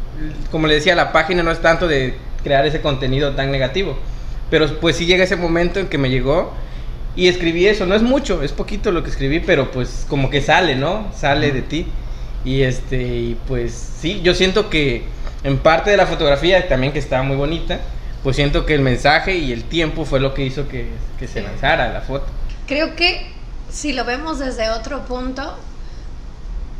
[0.51, 3.97] como le decía, la página no es tanto de crear ese contenido tan negativo,
[4.51, 6.53] pero pues sí llega ese momento en que me llegó
[7.15, 10.41] y escribí eso, no es mucho, es poquito lo que escribí, pero pues como que
[10.41, 11.11] sale, ¿no?
[11.17, 11.87] Sale de ti.
[12.43, 15.03] Y este, y pues sí, yo siento que
[15.43, 17.79] en parte de la fotografía, también que estaba muy bonita,
[18.21, 21.41] pues siento que el mensaje y el tiempo fue lo que hizo que, que se
[21.41, 22.27] lanzara la foto.
[22.67, 23.25] Creo que
[23.71, 25.57] si lo vemos desde otro punto,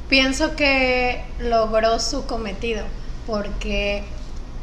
[0.10, 2.84] pienso que logró su cometido,
[3.26, 4.04] porque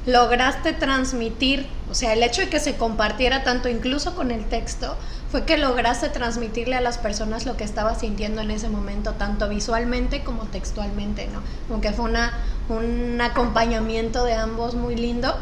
[0.07, 4.97] lograste transmitir, o sea, el hecho de que se compartiera tanto incluso con el texto,
[5.31, 9.49] fue que lograste transmitirle a las personas lo que estaba sintiendo en ese momento, tanto
[9.49, 11.43] visualmente como textualmente, ¿no?
[11.71, 12.35] Aunque fue una,
[12.69, 15.35] un acompañamiento de ambos muy lindo.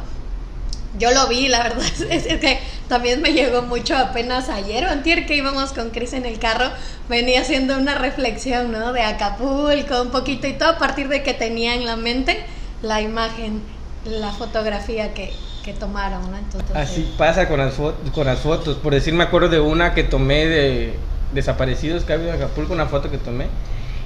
[0.98, 5.26] Yo lo vi, la verdad es, que también me llegó mucho apenas ayer o antier
[5.26, 6.70] que íbamos con Chris en el carro,
[7.08, 8.92] venía haciendo una reflexión, ¿no?
[8.92, 12.44] De Acapulco, un poquito y todo a partir de que tenía en la mente
[12.82, 13.60] la imagen,
[14.04, 15.32] la fotografía que,
[15.64, 16.36] que tomaron, ¿no?
[16.38, 18.76] Entonces, Así pasa con las, fo- con las fotos.
[18.76, 20.94] Por decir, me acuerdo de una que tomé de
[21.34, 23.46] desaparecidos que ha habido en Acapulco, una foto que tomé.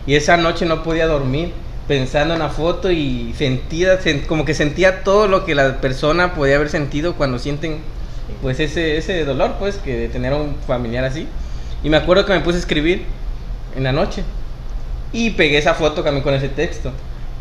[0.06, 1.52] Y esa noche no podía dormir
[1.88, 6.34] pensando en la foto y sentía, sen- como que sentía todo lo que la persona
[6.34, 7.78] podía haber sentido cuando sienten
[8.42, 11.26] pues ese, ese dolor pues que de tener a un familiar así.
[11.82, 13.04] Y me acuerdo que me puse a escribir
[13.76, 14.22] en la noche
[15.12, 16.90] y pegué esa foto también con ese texto.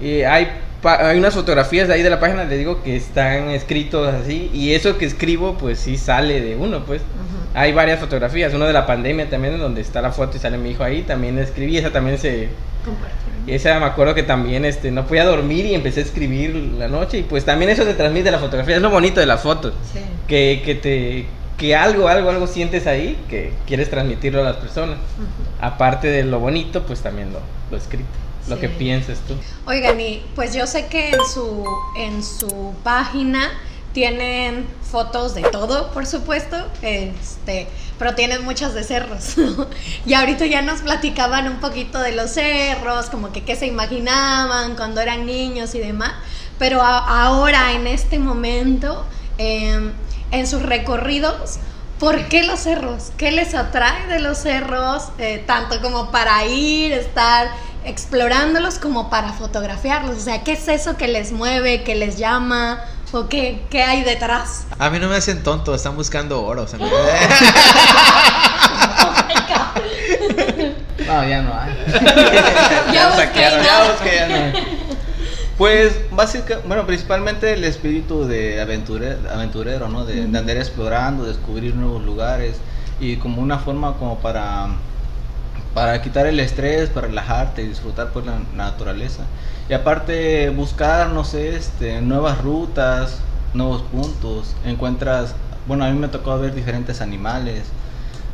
[0.01, 0.47] Hay,
[0.83, 4.49] hay unas fotografías de ahí de la página, le digo, que están escritos así.
[4.53, 7.01] Y eso que escribo, pues sí sale de uno, pues.
[7.53, 8.53] Hay varias fotografías.
[8.53, 11.03] Una de la pandemia también, donde está la foto y sale mi hijo ahí.
[11.03, 12.49] También escribí, esa también se...
[13.45, 17.19] Esa me acuerdo que también este, no podía dormir y empecé a escribir la noche.
[17.19, 18.75] Y pues también eso te transmite la fotografía.
[18.77, 19.73] Es lo bonito de las fotos.
[19.91, 19.99] Sí.
[20.27, 21.25] Que, que te...
[21.57, 24.97] Que algo, algo, algo sientes ahí que quieres transmitirlo a las personas.
[25.61, 28.09] Aparte de lo bonito, pues también lo, lo escrito.
[28.47, 28.61] Lo Sí.
[28.61, 29.35] que piensas tú.
[29.65, 31.65] Oigan, y pues yo sé que en su,
[31.97, 33.49] en su página
[33.93, 37.67] tienen fotos de todo, por supuesto, este,
[37.99, 39.35] pero tienen muchas de cerros.
[40.05, 44.75] y ahorita ya nos platicaban un poquito de los cerros, como que qué se imaginaban
[44.75, 46.13] cuando eran niños y demás.
[46.59, 49.05] Pero a- ahora, en este momento,
[49.37, 49.91] em,
[50.31, 51.59] en sus recorridos,
[51.99, 53.11] ¿Por qué los cerros?
[53.17, 55.03] ¿Qué les atrae de los cerros?
[55.19, 57.47] Eh, tanto como para ir, estar
[57.85, 60.17] explorándolos, como para fotografiarlos.
[60.17, 62.79] O sea, ¿qué es eso que les mueve, que les llama?
[63.11, 64.65] ¿O qué, qué hay detrás?
[64.79, 66.67] A mí no me hacen tonto, están buscando oro.
[66.67, 66.85] se me-
[71.07, 71.73] No, ya no hay.
[72.93, 73.91] Ya busqué Ya nada.
[73.91, 74.59] busqué, ya no.
[75.57, 80.05] Pues, básicamente, bueno, principalmente el espíritu de aventure- aventurero, ¿no?
[80.05, 82.55] De, de andar explorando, descubrir nuevos lugares
[82.99, 84.67] y como una forma como para,
[85.73, 89.23] para quitar el estrés, para relajarte y disfrutar pues la naturaleza.
[89.69, 93.19] Y aparte buscar, no sé, este, nuevas rutas,
[93.53, 95.35] nuevos puntos, encuentras,
[95.67, 97.63] bueno, a mí me ha tocado ver diferentes animales,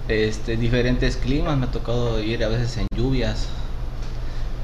[0.08, 3.48] este, diferentes climas, me ha tocado ir a veces en lluvias,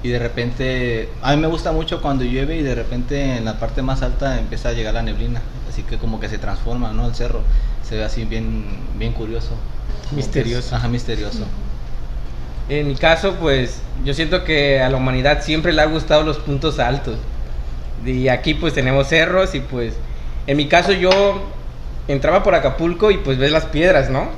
[0.03, 3.57] y de repente a mí me gusta mucho cuando llueve y de repente en la
[3.57, 5.41] parte más alta empieza a llegar la neblina.
[5.67, 7.41] Así que como que se transforma no el cerro.
[7.81, 8.65] Se ve así bien
[8.99, 9.53] bien curioso.
[10.11, 10.75] Misterioso.
[10.75, 11.45] ajá misterioso
[12.67, 16.37] En mi caso, pues yo siento que a la humanidad siempre le ha gustado los
[16.37, 17.17] puntos altos.
[18.05, 19.93] Y aquí pues tenemos cerros y pues
[20.47, 21.11] en mi caso yo
[22.07, 24.29] entraba por Acapulco y pues ves las piedras, ¿no?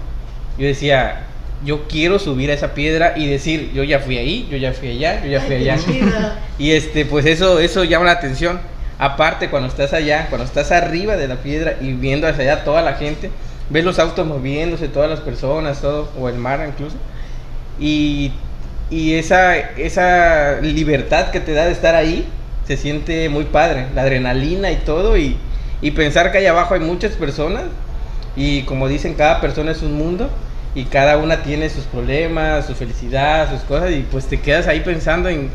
[0.57, 1.23] Yo decía,
[1.65, 4.89] yo quiero subir a esa piedra y decir, yo ya fui ahí, yo ya fui
[4.89, 5.77] allá, yo ya fui allá.
[6.59, 8.59] Y este, pues eso, eso llama la atención.
[8.99, 12.81] Aparte, cuando estás allá, cuando estás arriba de la piedra y viendo hacia allá toda
[12.81, 13.29] la gente,
[13.69, 16.95] ves los autos moviéndose, todas las personas, todo, o el mar incluso.
[17.79, 18.31] Y,
[18.89, 22.27] y esa, esa libertad que te da de estar ahí,
[22.65, 23.87] se siente muy padre.
[23.95, 25.37] La adrenalina y todo, y,
[25.81, 27.63] y pensar que allá abajo hay muchas personas,
[28.35, 30.29] y como dicen, cada persona es un mundo,
[30.75, 34.81] y cada una tiene sus problemas, su felicidad, sus cosas, y pues te quedas ahí
[34.81, 35.49] pensando en,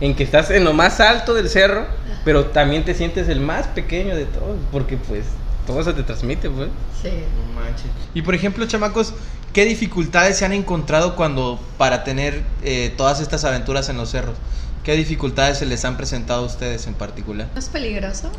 [0.00, 1.86] en que estás en lo más alto del cerro,
[2.24, 5.26] pero también te sientes el más pequeño de todos, porque pues
[5.66, 6.68] todo se te transmite, pues.
[7.02, 7.10] Sí.
[7.10, 7.86] No manches.
[8.14, 9.12] Y por ejemplo, chamacos,
[9.52, 14.36] ¿qué dificultades se han encontrado cuando para tener eh, todas estas aventuras en los cerros?
[14.84, 17.48] ¿Qué dificultades se les han presentado a ustedes en particular?
[17.52, 18.30] ¿No es peligroso?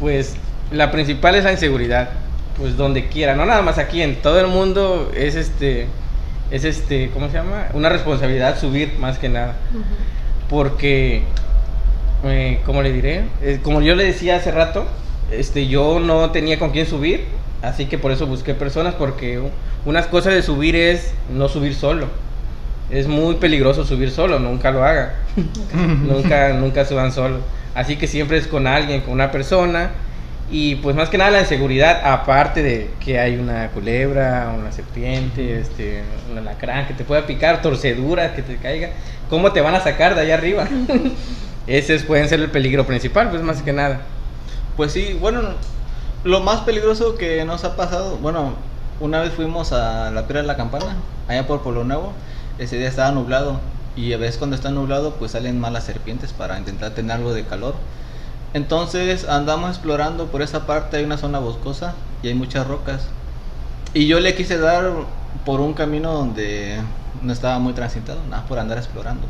[0.00, 0.34] Pues
[0.72, 2.10] la principal es la inseguridad,
[2.58, 5.86] pues donde quiera, no nada más aquí, en todo el mundo es este,
[6.50, 7.68] es este, ¿cómo se llama?
[7.74, 9.54] Una responsabilidad subir más que nada,
[10.48, 11.22] porque,
[12.24, 13.24] eh, ¿cómo le diré?
[13.42, 14.86] Eh, como yo le decía hace rato,
[15.30, 17.26] este, yo no tenía con quién subir,
[17.68, 19.40] así que por eso busqué personas, porque
[19.84, 22.08] unas cosas de subir es no subir solo.
[22.90, 25.10] Es muy peligroso subir solo, nunca lo hagan.
[26.06, 27.38] nunca, nunca suban solo.
[27.74, 29.90] Así que siempre es con alguien, con una persona.
[30.50, 35.58] Y pues más que nada la inseguridad, aparte de que hay una culebra, una serpiente,
[35.58, 38.90] este, un alacrán que te pueda picar, torceduras que te caiga.
[39.30, 40.68] ¿Cómo te van a sacar de allá arriba?
[41.66, 44.02] Ese es- pueden ser el peligro principal, pues más que nada.
[44.76, 45.40] Pues sí, bueno,
[46.24, 48.54] lo más peligroso que nos ha pasado, bueno,
[48.98, 50.96] una vez fuimos a la Piedra de la Campana,
[51.28, 52.12] allá por Polo Nuevo,
[52.58, 53.60] ese día estaba nublado
[53.94, 57.44] y a veces cuando está nublado pues salen malas serpientes para intentar tener algo de
[57.44, 57.74] calor.
[58.54, 63.02] Entonces andamos explorando por esa parte, hay una zona boscosa y hay muchas rocas.
[63.92, 64.90] Y yo le quise dar
[65.44, 66.80] por un camino donde
[67.20, 69.26] no estaba muy transitado, nada por andar explorando.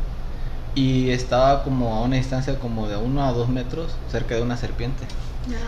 [0.75, 4.55] Y estaba como a una distancia como de uno a dos metros cerca de una
[4.55, 5.05] serpiente.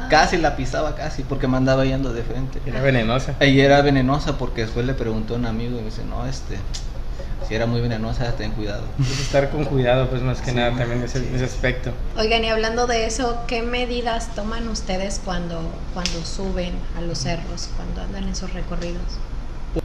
[0.10, 2.60] Casi la pisaba, casi, porque me andaba yendo de frente.
[2.66, 3.36] Era venenosa.
[3.42, 6.58] Y era venenosa porque después le preguntó a un amigo y me dice, no, este,
[7.48, 8.84] si era muy venenosa, ten cuidado.
[9.00, 11.30] Es estar con cuidado, pues más que Sí, nada también ese, sí.
[11.34, 11.92] ese aspecto.
[12.18, 15.62] Oigan, y hablando de eso, ¿qué medidas toman ustedes cuando,
[15.94, 19.02] cuando suben a los cerros, cuando andan en sus recorridos?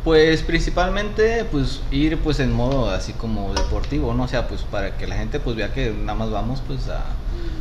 [0.04, 4.28] Pues principalmente pues ir pues en modo así como deportivo, ¿no?
[4.28, 7.04] Sea, pues para que la gente pues vea que nada más vamos pues a,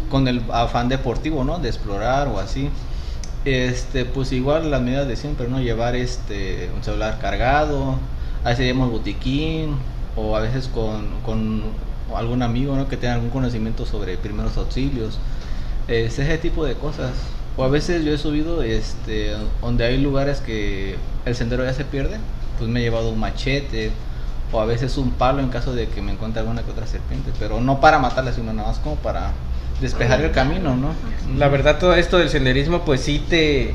[0.09, 1.59] con el afán deportivo, ¿no?
[1.59, 2.69] De explorar o así.
[3.45, 5.59] Este, pues igual las medidas de siempre, ¿no?
[5.59, 7.95] Llevar este un celular cargado,
[8.43, 9.75] a veces llevamos botiquín
[10.15, 11.63] o a veces con, con
[12.15, 12.87] algún amigo, ¿no?
[12.87, 15.19] Que tenga algún conocimiento sobre primeros auxilios.
[15.87, 17.11] Es ese tipo de cosas.
[17.57, 21.83] O a veces yo he subido este, donde hay lugares que el sendero ya se
[21.83, 22.17] pierde,
[22.57, 23.91] pues me he llevado un machete
[24.51, 27.31] o a veces un palo en caso de que me encuentre alguna que otra serpiente,
[27.39, 29.31] pero no para matarla, sino nada más como para
[29.81, 30.93] despejar el camino, ¿no?
[31.37, 33.73] La verdad, todo esto del senderismo, pues sí te,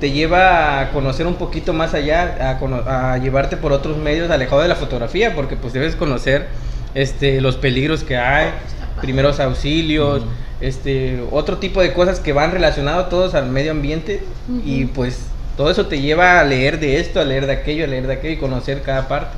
[0.00, 4.62] te lleva a conocer un poquito más allá, a, a llevarte por otros medios alejado
[4.62, 6.48] de la fotografía, porque pues debes conocer
[6.94, 8.50] este, los peligros que hay,
[9.02, 10.22] primeros auxilios,
[10.62, 14.22] este, otro tipo de cosas que van relacionados todos al medio ambiente
[14.64, 17.88] y pues todo eso te lleva a leer de esto, a leer de aquello, a
[17.88, 19.36] leer de aquello y conocer cada parte.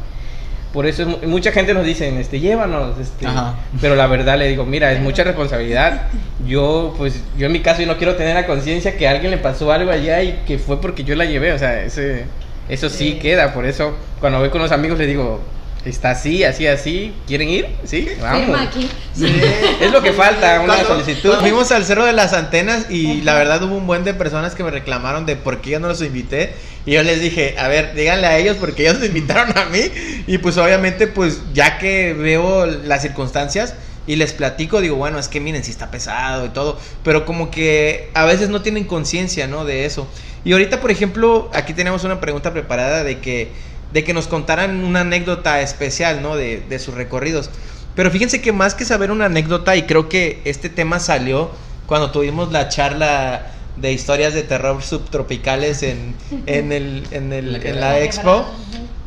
[0.72, 3.54] Por eso es mu- mucha gente nos dice, este, llévanos, este, Ajá.
[3.80, 6.08] pero la verdad le digo, mira, es mucha responsabilidad.
[6.46, 9.30] Yo, pues, yo en mi caso, yo no quiero tener la conciencia que a alguien
[9.30, 12.24] le pasó algo allá y que fue porque yo la llevé, o sea, ese,
[12.68, 13.18] eso sí Sí.
[13.20, 13.54] queda.
[13.54, 15.40] Por eso, cuando voy con los amigos, les digo,
[15.84, 17.66] está así, así, así, ¿quieren ir?
[17.84, 18.58] Sí, vamos.
[18.60, 18.88] Aquí.
[19.80, 21.28] Es lo que falta, una Cuando- solicitud.
[21.30, 24.54] cuando fuimos al Cerro de las Antenas y la verdad hubo un buen de personas
[24.54, 26.54] que me reclamaron de por qué yo no los invité.
[26.86, 29.80] Y yo les dije, a ver, díganle a ellos porque ellos me invitaron a mí.
[30.26, 33.74] Y pues obviamente, pues ya que veo las circunstancias
[34.06, 36.78] y les platico, digo, bueno, es que miren, si está pesado y todo.
[37.02, 39.64] Pero como que a veces no tienen conciencia, ¿no?
[39.64, 40.06] De eso.
[40.44, 43.48] Y ahorita, por ejemplo, aquí tenemos una pregunta preparada de que,
[43.94, 46.36] de que nos contaran una anécdota especial, ¿no?
[46.36, 47.48] De, de sus recorridos.
[47.94, 51.50] Pero fíjense que más que saber una anécdota, y creo que este tema salió
[51.86, 56.14] cuando tuvimos la charla de historias de terror subtropicales en,
[56.46, 58.44] en, el, en, el- La en la expo,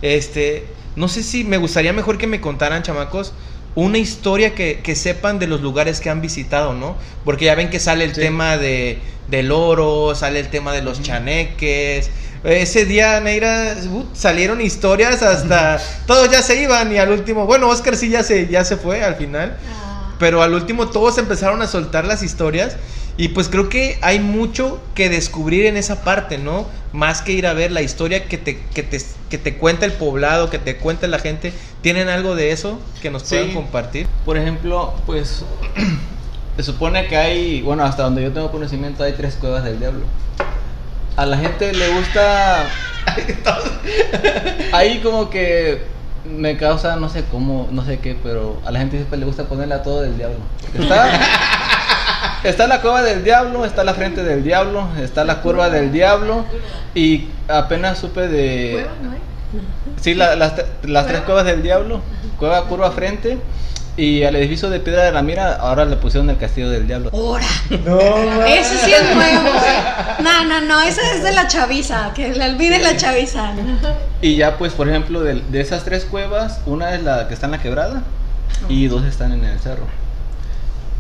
[0.02, 3.34] este, no sé si me gustaría mejor que me contaran, chamacos,
[3.76, 6.96] una historia que, que sepan de los lugares que han visitado, ¿no?
[7.26, 8.22] Porque ya ven que sale el Sí.
[8.22, 12.10] tema de, del oro, sale el tema de los chaneques.
[12.44, 15.80] Ese día, Neira, uh, salieron historias hasta...
[16.08, 17.46] Todos ya se iban y al último...
[17.46, 19.58] Bueno, Oscar sí ya se, ya se fue al final.
[19.72, 22.78] Ah, Pero al último todos empezaron a soltar las historias
[23.18, 26.68] y pues creo que hay mucho que descubrir en esa parte, ¿no?
[26.94, 29.94] Más que ir a ver la historia que te, que te, que te cuenta el
[29.94, 31.52] poblado, que te cuenta la gente.
[31.82, 33.36] ¿Tienen algo de eso que nos Sí.
[33.36, 34.06] puedan compartir?
[34.24, 35.44] Por ejemplo, pues
[36.58, 40.06] se supone que hay, bueno, hasta donde yo tengo conocimiento hay tres cuevas del diablo.
[41.18, 42.64] A la gente le gusta...
[44.72, 45.82] Ahí como que
[46.26, 49.46] me causa, no sé cómo, no sé qué, pero a la gente siempre le gusta
[49.46, 50.38] ponerle a todo del diablo.
[50.78, 51.10] Está,
[52.44, 56.44] está la cueva del diablo, está la frente del diablo, está la curva del diablo
[56.94, 58.72] y apenas supe de...
[58.74, 59.18] ¿Cueva no hay?
[60.02, 60.54] Sí, la- las,
[60.84, 62.02] las tres cuevas del diablo,
[62.38, 63.38] cueva curva frente
[63.98, 67.10] y al edificio de Piedra de la Mira ahora le pusieron el castillo del diablo.
[67.12, 67.46] ¡Hora!
[67.84, 69.48] No, Ese sí es nuevo.
[69.50, 70.24] ¿eh?
[70.24, 72.14] No, no, no, ese es de la chaviza.
[72.14, 73.54] Que le olvide la chaviza.
[74.22, 77.48] Y ya pues por ejemplo de, de esas tres cuevas, una es la que está
[77.48, 78.04] en la quebrada
[78.70, 79.88] y dos están en el cerro.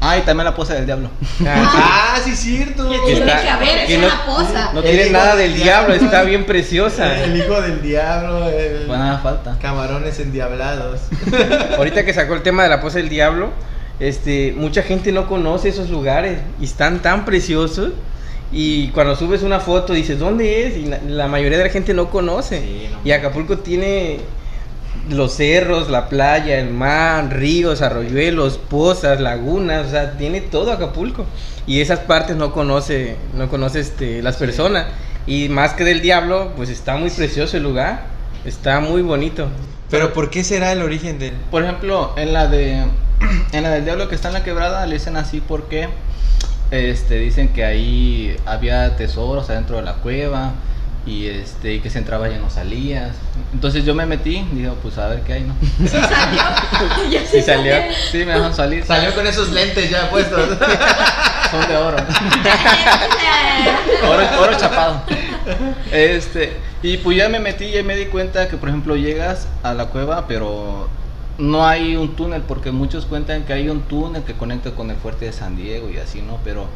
[0.09, 1.09] Ah, y también la poza del diablo.
[1.45, 2.89] Ah, sí, cierto.
[2.89, 4.73] Que tiene Está- que haber, es no- una poza.
[4.73, 6.05] No tiene nada del diablo, diablo.
[6.05, 7.19] está bien preciosa.
[7.23, 8.85] El hijo del diablo, el...
[8.87, 9.57] Bueno, nada falta.
[9.61, 11.01] Camarones endiablados.
[11.77, 13.51] Ahorita que sacó el tema de la poza del diablo,
[13.99, 17.91] este, mucha gente no conoce esos lugares y están tan preciosos.
[18.51, 20.77] Y cuando subes una foto dices, ¿dónde es?
[20.77, 22.61] Y la, la mayoría de la gente no conoce.
[22.61, 22.99] Sí, no.
[23.03, 24.19] Y Acapulco tiene
[25.09, 31.25] los cerros, la playa, el mar, ríos, arroyuelos, pozas, lagunas, o sea, tiene todo Acapulco.
[31.65, 34.87] Y esas partes no conoce, no conoce este, las personas.
[35.25, 38.05] Y más que del diablo, pues está muy precioso el lugar.
[38.45, 39.47] Está muy bonito.
[39.89, 41.33] Pero ¿por qué será el origen del...?
[41.51, 42.85] Por ejemplo, en la de
[43.51, 45.89] en la del diablo que está en la quebrada le dicen así porque
[46.71, 50.53] este dicen que ahí había tesoros adentro de la cueva
[51.07, 53.11] y este y que se entraba y ya no salías.
[53.53, 55.55] Entonces yo me metí, dije, pues a ver qué hay, ¿no?
[55.87, 57.21] Sí salió.
[57.31, 57.73] Sí salió.
[58.11, 58.83] Sí, me dejan salir.
[58.85, 60.39] Salió con esos lentes ya puestos.
[61.51, 61.97] Son de oro.
[64.03, 65.01] oro, oro chapado.
[65.91, 69.73] Este, y pues ya me metí y me di cuenta que, por ejemplo, llegas a
[69.73, 70.89] la cueva, pero
[71.37, 74.97] no hay un túnel, porque muchos cuentan que hay un túnel que conecta con el
[74.97, 76.39] fuerte de San Diego y así, ¿no?
[76.43, 76.67] Pero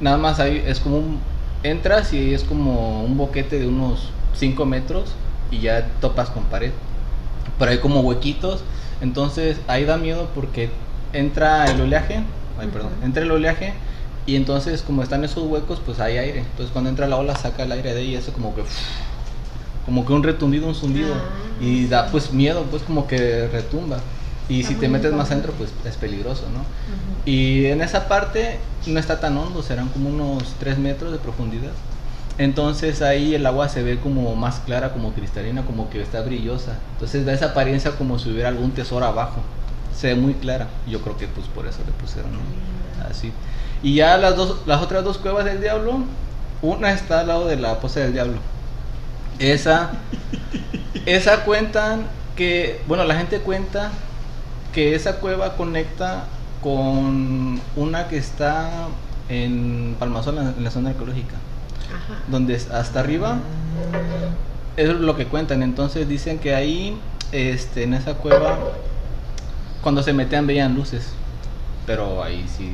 [0.00, 1.20] nada más ahí es como un.
[1.62, 5.10] Entras y es como un boquete de unos 5 metros
[5.50, 6.72] y ya topas con pared.
[7.58, 8.62] Pero hay como huequitos,
[9.00, 10.70] entonces ahí da miedo porque
[11.12, 12.22] entra el oleaje,
[12.58, 13.74] ay, perdón, entra el oleaje
[14.26, 16.40] y entonces como están esos huecos, pues hay aire.
[16.40, 18.62] Entonces cuando entra la ola saca el aire de ahí y eso como que
[19.84, 21.14] como que un retumbido, un zumbido.
[21.14, 21.64] Ah.
[21.64, 23.98] Y da pues miedo, pues como que retumba.
[24.50, 26.64] Y si te metes más adentro, pues es peligroso, ¿no?
[27.24, 31.70] Y en esa parte no está tan hondo, serán como unos 3 metros de profundidad.
[32.36, 36.78] Entonces ahí el agua se ve como más clara, como cristalina, como que está brillosa.
[36.94, 39.40] Entonces da esa apariencia como si hubiera algún tesoro abajo.
[39.96, 40.66] Se ve muy clara.
[40.88, 42.32] Yo creo que pues por eso le pusieron
[43.08, 43.32] así.
[43.84, 46.00] Y ya las, dos, las otras dos cuevas del diablo,
[46.60, 48.38] una está al lado de la poza del diablo.
[49.38, 49.92] Esa,
[51.06, 53.92] esa cuentan que, bueno, la gente cuenta
[54.72, 56.24] que esa cueva conecta
[56.62, 58.70] con una que está
[59.28, 61.36] en Palmasola, en la zona arqueológica,
[61.88, 62.20] Ajá.
[62.28, 63.38] donde es hasta arriba
[64.76, 65.62] es lo que cuentan.
[65.62, 66.98] Entonces dicen que ahí,
[67.32, 68.58] este, en esa cueva,
[69.82, 71.12] cuando se metían veían luces,
[71.86, 72.72] pero ahí sí,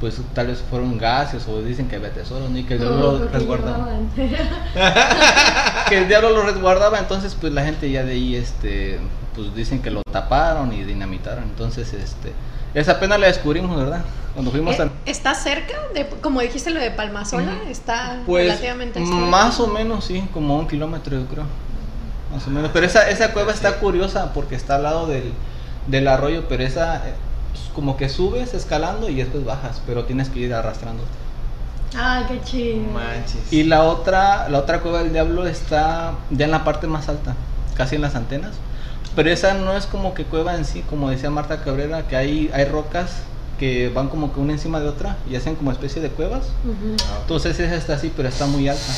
[0.00, 3.28] pues tal vez fueron gases o dicen que había tesoros, ni que el diablo lo
[3.28, 3.88] resguardaba.
[5.88, 8.98] que el diablo lo resguardaba, entonces pues la gente ya de ahí, este,
[9.34, 12.32] pues dicen que lo taparon y dinamitaron, entonces este,
[12.74, 14.02] esa pena la descubrimos, ¿verdad?
[14.34, 14.90] Cuando fuimos Eh, al...
[15.06, 15.74] ¿Está cerca?
[15.94, 19.14] De, como dijiste lo de Palmasola, está Pues relativamente cerca.
[19.26, 21.44] más o menos, sí, como un kilómetro yo creo,
[22.32, 22.70] más o menos.
[22.72, 25.32] Pero esa, esa cueva está curiosa porque está al lado del,
[25.86, 27.14] del arroyo, pero esa eh,
[27.74, 31.02] como que subes escalando y después bajas, pero tienes que ir arrastrando.
[31.94, 32.84] Ah, qué chido.
[32.92, 33.52] Manches.
[33.52, 37.34] Y la otra, la otra cueva del diablo está ya en la parte más alta,
[37.76, 38.52] casi en las antenas.
[39.14, 42.50] Pero esa no es como que cueva en sí, como decía Marta Cabrera, que hay,
[42.54, 43.22] hay rocas
[43.58, 46.46] que van como que una encima de otra y hacen como especie de cuevas.
[46.64, 46.96] Ujú.
[47.20, 48.92] Entonces esa está así, pero está muy alta.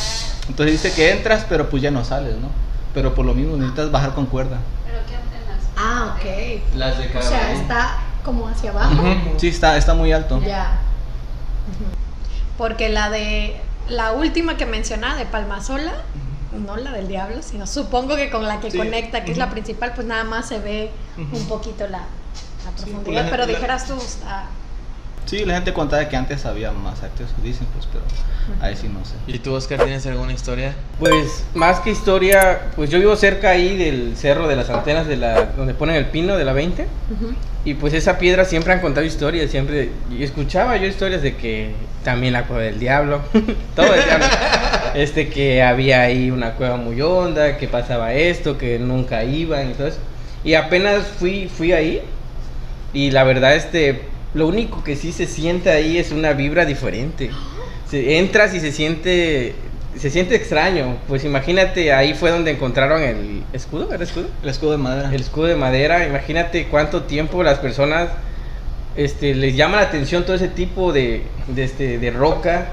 [0.48, 2.48] Entonces dice que entras, pero pues ya no sales, ¿no?
[2.94, 4.58] Pero por lo mismo necesitas bajar con cuerda.
[5.76, 6.76] Ah, ok.
[6.76, 9.02] Las de O sea, está como hacia abajo.
[9.38, 10.40] Sí, está, está muy alto.
[10.40, 10.78] Ya.
[12.56, 15.92] Porque la de la última que mencionaba de Palmasola,
[16.54, 18.78] no la del diablo, sino supongo que con la que Sí.
[18.78, 22.82] conecta, que es la principal, pues nada más se ve un poquito la, la pues,
[22.84, 23.24] profundidad.
[23.24, 24.46] la- pero la- dijeras tú, está-
[25.26, 28.04] Sí, la gente contaba que antes había más acceso, dicen, pues, pero
[28.62, 29.14] ahí sí no sé.
[29.26, 30.74] ¿Y tú, Oscar, tienes alguna historia?
[30.98, 35.16] Pues más que historia, pues yo vivo cerca ahí del cerro de las antenas de
[35.16, 37.32] la donde ponen el pino de la 20 Ujú.
[37.64, 41.74] y pues esa piedra siempre han contado historias, siempre y escuchaba yo historias de que
[42.04, 43.22] también la cueva del diablo,
[43.74, 44.26] todo el diablo.
[44.94, 49.74] Este que había ahí una cueva muy honda, que pasaba esto, que nunca iban y
[49.74, 49.98] todo eso.
[50.44, 52.00] Y apenas fui fui ahí
[52.92, 54.02] y la verdad este
[54.34, 57.30] lo único que sí se siente ahí es una vibra diferente.
[57.88, 59.54] Se, entras y se siente
[59.96, 60.96] se siente extraño.
[61.06, 64.28] Pues imagínate, ahí fue donde encontraron el escudo, ¿era escudo?
[64.42, 65.14] El escudo de madera.
[65.14, 66.06] El escudo de madera.
[66.06, 68.08] Imagínate cuánto tiempo las personas
[68.96, 72.72] este, les llama la atención todo ese tipo de, de, este, de roca.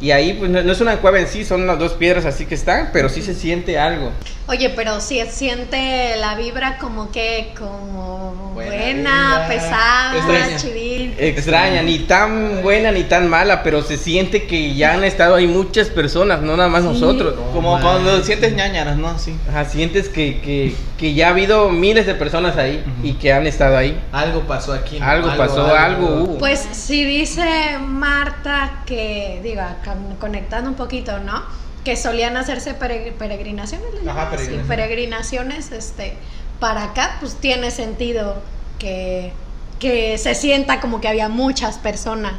[0.00, 2.44] Y ahí, pues no, no es una cueva en sí, son las dos piedras así
[2.46, 4.12] que están, pero sí se siente algo.
[4.48, 10.56] Oye, pero si siente la vibra como que, como Buena buena, pesada, Extraña.
[10.56, 11.14] chidil.
[11.18, 15.46] Extraña, ni tan buena ni tan mala, pero se siente que ya han estado ahí
[15.46, 16.88] muchas personas, no nada más Sí.
[16.88, 17.34] nosotros.
[17.52, 19.18] Como No cuando sientes ñañaras, ¿no?
[19.18, 19.36] Sí.
[19.48, 23.06] Ajá, sientes que, que, que ya ha habido miles de personas ahí Ujú.
[23.08, 24.00] y que han estado ahí.
[24.12, 25.00] Algo pasó aquí.
[25.00, 25.06] ¿no?
[25.06, 26.38] Algo pasó, algo hubo.
[26.38, 27.44] Pues si dice
[27.80, 29.76] Marta que, diga,
[30.20, 31.42] conectando un poquito, ¿no?
[31.84, 34.38] Que solían hacerse peregr- peregrinaciones, ¿le Ajá, llaman?
[34.38, 34.66] Sí, peregrinaciones.
[34.66, 36.14] peregrinaciones, este,
[36.60, 38.36] para acá, pues tiene sentido
[38.78, 39.32] que,
[39.78, 42.34] que se sienta como que había muchas personas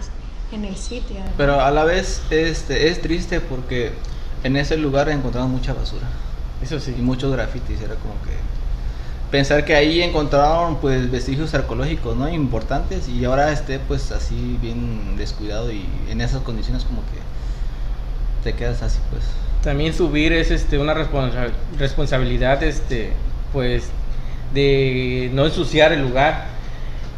[0.52, 1.18] en el sitio.
[1.38, 3.92] Pero a la vez este, es triste porque
[4.44, 6.08] en ese lugar encontraron mucha basura
[6.62, 6.96] Eso sí.
[6.98, 7.82] y muchos grafitis.
[7.82, 8.32] Era como que
[9.32, 12.30] pensar que ahí encontraron pues vestigios arqueológicos, ¿no?
[12.30, 17.18] Importantes y ahora esté pues así bien descuidado y en esas condiciones como que
[18.52, 19.24] te quedas así pues.
[19.64, 23.10] También subir es este una responsa- responsabilidad este
[23.52, 23.90] pues
[24.54, 26.46] de no ensuciar el lugar.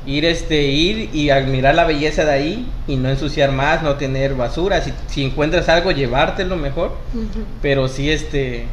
[0.08, 4.34] Ir este ir y admirar la belleza de ahí y no ensuciar más, no tener
[4.34, 4.82] basura.
[4.82, 7.44] Si, si encuentras algo llevártelo mejor, Ujú.
[7.62, 8.66] pero sí este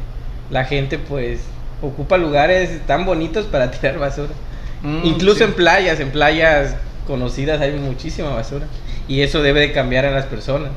[0.50, 1.40] la gente pues
[1.82, 4.30] ocupa lugares tan bonitos para tirar basura.
[4.82, 5.44] Mm, Incluso sí.
[5.44, 6.76] en playas, en playas
[7.06, 8.66] conocidas hay muchísima basura.
[9.08, 10.70] Y eso debe de cambiar en las personas.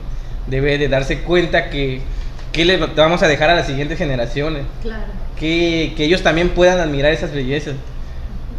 [0.49, 2.01] Debe de darse cuenta que,
[2.51, 4.63] que le vamos a dejar a las siguientes generaciones.
[4.81, 5.03] Claro.
[5.37, 7.75] Que, que ellos también puedan admirar esas bellezas.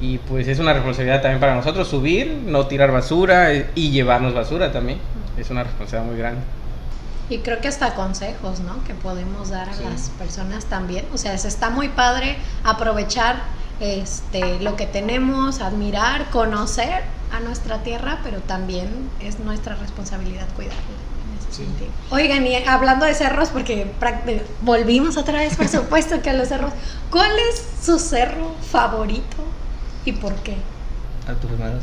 [0.01, 4.33] Y pues es una responsabilidad también para nosotros subir, no tirar basura eh, y llevarnos
[4.33, 4.99] basura también.
[5.37, 6.41] Es una responsabilidad muy grande.
[7.29, 8.83] Y creo que hasta consejos, ¿no?
[8.85, 9.85] Que podemos dar a Sí.
[9.85, 11.05] las personas también.
[11.13, 13.37] O sea, se está muy padre aprovechar
[13.79, 18.89] este, lo que tenemos, admirar, conocer a nuestra tierra, pero también
[19.21, 20.81] es nuestra responsabilidad cuidarla.
[22.11, 23.87] Oigan, y hablando de cerros, porque
[24.63, 26.73] volvimos otra vez, por supuesto, que a los cerros.
[27.11, 29.37] ¿Cuál es su cerro favorito
[30.05, 30.57] y por qué?
[31.29, 31.83] A tus hermanos.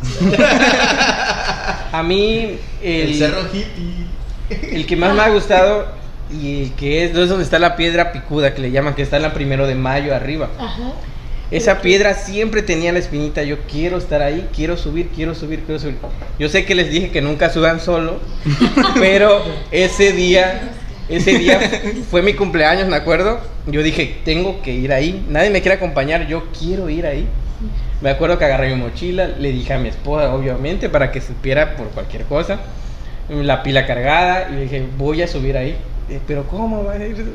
[1.92, 4.08] A mí, el, hippie.
[4.50, 5.88] el que más me ha gustado
[6.30, 9.16] y el que es, es donde está la piedra picuda, que le llaman, que está
[9.16, 10.50] en la primero de mayo arriba.
[10.60, 10.92] Ajá.
[11.50, 13.42] Esa piedra siempre tenía la espinita.
[13.44, 15.96] Yo quiero estar ahí, quiero subir, quiero subir, quiero subir.
[16.38, 18.20] Yo sé que les dije que nunca suban solo,
[19.00, 19.42] pero
[19.72, 20.72] ese día,
[21.08, 21.60] ese día
[22.12, 23.40] fue mi cumpleaños, me acuerdo.
[23.66, 25.26] Yo dije, tengo que ir ahí.
[25.30, 27.26] Nadie me quiere acompañar, yo quiero ir ahí.
[28.02, 31.76] Me acuerdo que agarré mi mochila, le dije a mi esposa, obviamente, para que supiera
[31.76, 32.60] por cualquier cosa.
[33.30, 35.76] La pila cargada y le dije, voy a subir ahí.
[36.10, 37.26] Eh, Pero ¿cómo va a ir?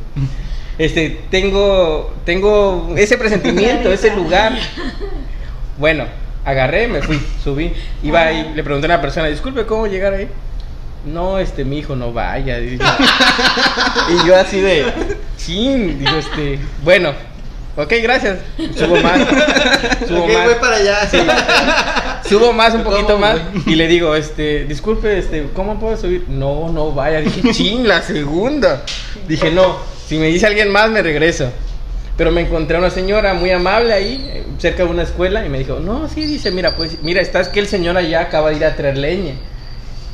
[0.78, 4.52] Este, tengo, tengo ese presentimiento, ese lugar.
[5.78, 6.04] Bueno,
[6.44, 7.72] agarré, me fui, subí.
[8.02, 10.28] Iba ahí, le pregunté a una persona, disculpe, ¿cómo llegar ahí?
[11.04, 12.58] No, este, mi hijo no vaya.
[12.60, 12.84] Y yo,
[14.08, 14.86] y yo así de,
[15.36, 17.12] chin, digo, este, bueno,
[17.76, 18.38] ok, gracias.
[18.76, 19.18] Subo más,
[20.08, 20.44] subo Ok, más.
[20.44, 21.10] voy para allá.
[22.28, 23.40] Subo más, un poquito ¿Cómo, más.
[23.66, 26.24] Y le digo, este, disculpe, este, ¿cómo puedo subir?
[26.28, 27.20] No, no vaya.
[27.20, 28.84] Dije, ching, la segunda.
[29.26, 31.50] Dije, no, si me dice alguien más, me regreso.
[32.16, 35.58] Pero me encontré a una señora muy amable ahí, cerca de una escuela, y me
[35.58, 38.64] dijo, no, sí, dice, mira, pues, mira, estás que el señor allá acaba de ir
[38.64, 39.34] a traer leña.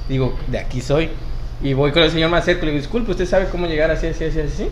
[0.08, 1.10] Digo, de aquí soy.
[1.62, 4.06] Y voy con el señor más cerca, le digo, disculpe, ¿usted sabe cómo llegar así,
[4.06, 4.68] así, así, así?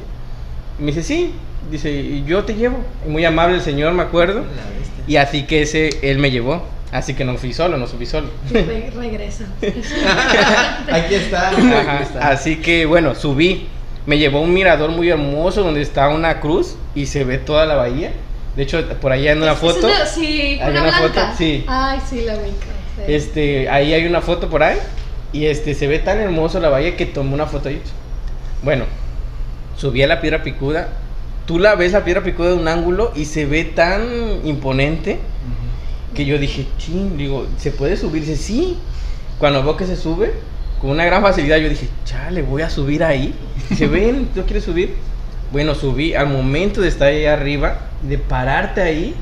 [0.78, 1.32] Y me dice, sí.
[1.70, 2.78] Dice, y yo te llevo.
[3.04, 4.44] Y muy amable el señor, me acuerdo.
[5.08, 6.62] Y así que ese, él me llevó.
[6.92, 8.28] Así que no fui solo, no subí solo.
[8.52, 9.46] Re- regresa.
[10.92, 11.48] Aquí está.
[11.50, 12.28] Ajá, Aquí está.
[12.28, 13.66] Así que bueno, subí.
[14.06, 17.66] Me llevó a un mirador muy hermoso donde está una cruz y se ve toda
[17.66, 18.12] la bahía.
[18.56, 19.86] De hecho, por allá en una Es foto.
[19.86, 21.08] una- sí, ¿Hay una, una blanca.
[21.08, 21.20] foto?
[21.36, 21.64] Sí.
[21.66, 22.56] Ay, sí, la ubico.
[22.96, 23.02] sí.
[23.12, 24.78] Este, ahí hay una foto por ahí.
[25.32, 27.82] Y este, se ve tan hermoso la bahía que tomé una foto ahí.
[28.62, 28.84] Bueno,
[29.76, 30.88] subí a la piedra picuda.
[31.46, 34.02] Tú la ves la piedra picuda de un ángulo y se ve tan
[34.44, 35.18] imponente
[36.14, 38.22] que yo dije, ching, digo, ¿se puede subir?
[38.24, 38.78] Dice, sí.
[39.38, 40.32] Cuando veo que se sube,
[40.80, 43.34] con una gran facilidad, yo dije, chale, voy a subir ahí.
[43.70, 44.94] Dice, ven, ¿tú quieres subir?
[45.52, 46.14] Bueno, subí.
[46.14, 49.14] Al momento de estar ahí arriba, de pararte ahí,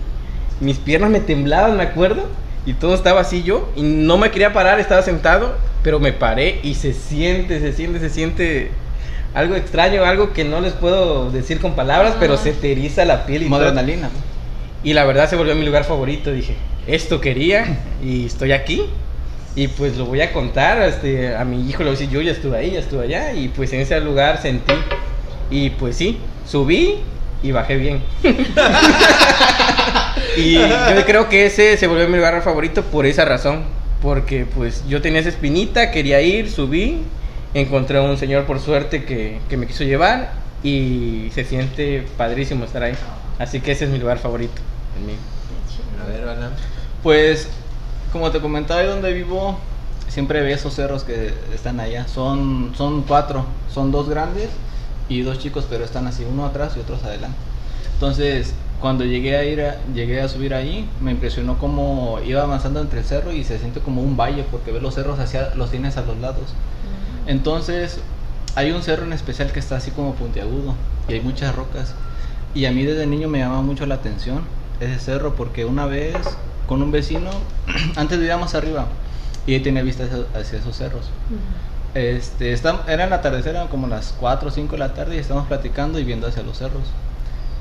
[0.61, 2.27] mis piernas me temblaban, me acuerdo.
[2.67, 3.71] Y todo estaba así yo.
[3.77, 5.57] Y no me quería parar, estaba sentado.
[5.83, 8.71] Pero me paré y se siente, se siente, se siente
[9.35, 13.27] algo extraño, algo que no les puedo decir con palabras, pero se te eriza la
[13.27, 14.09] piel y Como adrenalina.
[14.83, 16.33] Y la verdad se volvió mi lugar favorito.
[16.33, 18.87] Dije, esto quería y estoy aquí.
[19.57, 21.85] Y pues lo voy a contar este, a mi hijo.
[21.85, 23.33] Le voy a decir, yo ya estuve ahí, ya estuve allá.
[23.33, 24.75] Y pues en ese lugar sentí.
[25.51, 26.99] Y pues sí, subí
[27.43, 28.03] y bajé bien.
[30.37, 33.65] y yo creo que ese se volvió mi lugar favorito por esa razón.
[34.03, 37.03] Porque pues yo tenía esa espinita, quería ir, subí.
[37.55, 40.33] Encontré a un señor por suerte que, que me quiso llevar.
[40.65, 42.95] Y se siente padrísimo estar ahí.
[43.39, 44.61] Así que ese es mi lugar favorito.
[44.99, 45.17] el mío.
[46.03, 46.53] A ver, Balam.
[47.03, 47.49] Pues,
[48.15, 49.59] como te comentaba, ahí donde vivo,
[50.07, 52.07] siempre ve esos cerros que están allá.
[52.07, 53.45] Son, son cuatro,
[53.75, 54.51] son dos grandes
[55.09, 57.37] y dos chicos, pero están así, uno atrás y otros adelante.
[57.95, 62.81] Entonces, cuando llegué a ir, a- llegué a subir ahí, me impresionó cómo iba avanzando
[62.81, 65.73] entre el cerro y se siente como un valle, porque ves los cerros hacia, los
[65.73, 66.55] tienes a los lados.
[67.27, 67.99] Entonces,
[68.55, 70.75] hay un cerro en especial que está así como puntiagudo
[71.09, 71.95] y hay muchas rocas.
[72.55, 74.43] Y a mí desde niño me llamaba mucho la atención
[74.79, 76.15] ese cerro porque una vez
[76.67, 77.31] con un vecino,
[77.97, 78.87] antes vivíamos arriba
[79.47, 81.07] y él tenía vista hacia, hacia esos cerros.
[81.95, 85.19] Este, estam- era el atardecer, eran como las 4 o 5 de la tarde y
[85.19, 86.83] estábamos platicando y viendo hacia los cerros.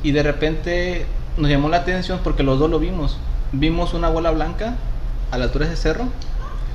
[0.01, 1.05] Y de repente
[1.37, 3.17] nos llamó la atención porque los dos lo vimos.
[3.51, 4.75] Vimos una bola blanca
[5.31, 6.05] a la altura de ese cerro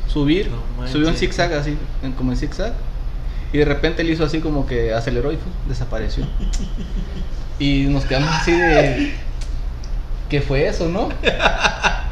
[0.08, 0.56] subir, No
[0.92, 2.72] subió en zigzag así, en- como en zigzag.
[3.52, 6.24] Y de repente él hizo así como que aceleró y desapareció.
[7.60, 9.14] Y nos quedamos así de.
[10.28, 11.08] ¿Qué fue eso, no?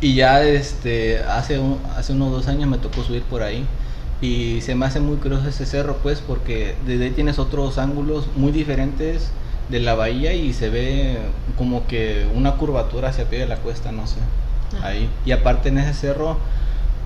[0.00, 3.66] Y ya este, hace, un- hace unos dos años me tocó subir por ahí.
[4.22, 8.26] Y se me hace muy curioso ese cerro, pues, porque desde ahí tienes otros ángulos
[8.36, 9.30] muy diferentes
[9.68, 11.18] de la bahía y se ve
[11.56, 14.16] como que una curvatura hacia pie de la cuesta, no sé.
[14.78, 14.88] Ajá.
[14.88, 15.08] Ahí.
[15.24, 16.38] Y aparte en ese cerro,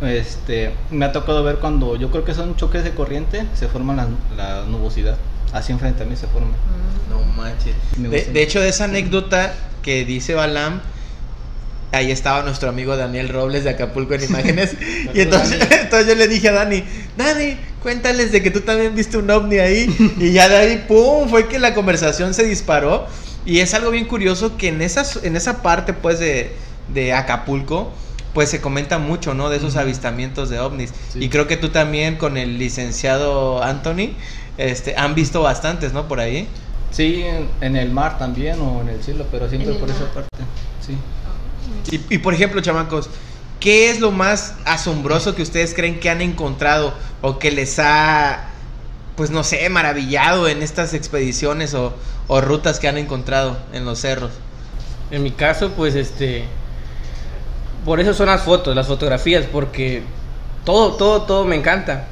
[0.02, 3.94] este, me ha tocado ver cuando yo creo que son choques de corriente, se forma
[3.94, 5.16] la, la nubosidad.
[5.52, 6.48] Así enfrente a mí se forma.
[7.08, 7.74] No manches.
[8.32, 10.80] De, hecho, de esa anécdota que dice Balam,
[11.94, 14.74] ahí estaba nuestro amigo Daniel Robles de Acapulco en imágenes.
[15.14, 16.84] y entonces, entonces yo le dije a Dani,
[17.16, 20.14] Dani, cuéntales de que tú también viste un ovni ahí.
[20.18, 21.28] Y ya de ahí, ¡pum!
[21.28, 23.06] Fue que la conversación se disparó.
[23.46, 26.52] Y es algo bien curioso que en esa, en esa parte, pues, de,
[26.92, 27.92] de Acapulco,
[28.32, 29.50] pues se comenta mucho, ¿no?
[29.50, 30.92] De esos avistamientos de ovnis.
[31.12, 31.24] Sí.
[31.24, 34.14] Y creo que tú también con el licenciado Anthony,
[34.56, 36.08] este, han visto bastantes, ¿no?
[36.08, 36.48] Por ahí.
[36.90, 40.28] Sí, en, en el mar también o en el cielo, pero siempre por esa parte.
[40.84, 40.96] Sí.
[41.90, 43.08] Y, por ejemplo, chamacos,
[43.60, 48.46] ¿qué es lo más asombroso que ustedes creen que han encontrado o que les ha,
[49.16, 51.94] pues no sé, maravillado en estas expediciones o,
[52.26, 54.32] o rutas que han encontrado en los cerros?
[55.10, 56.44] En mi caso, pues este.
[57.84, 60.02] Por eso son las fotos, las fotografías, porque
[60.64, 62.06] todo, todo, todo me encanta.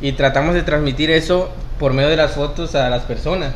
[0.00, 3.52] Y tratamos de transmitir eso por medio de las fotos a las personas.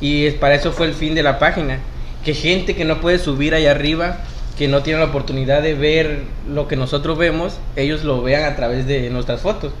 [0.00, 1.78] Y para eso fue el fin de la página.
[2.24, 4.18] Que gente que no puede subir allá arriba,
[4.56, 8.56] que no tiene la oportunidad de ver lo que nosotros vemos, ellos lo vean a
[8.56, 9.72] través de nuestras fotos.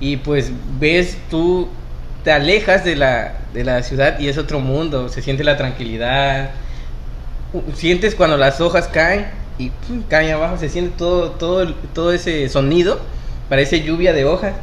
[0.00, 1.68] Y pues ves tú,
[2.24, 6.50] te alejas de la, de la ciudad y es otro mundo, se siente la tranquilidad,
[7.74, 9.26] sientes cuando las hojas caen
[9.58, 9.72] y
[10.08, 13.00] caen abajo, se siente todo, todo, todo ese sonido,
[13.48, 14.54] parece lluvia de hojas.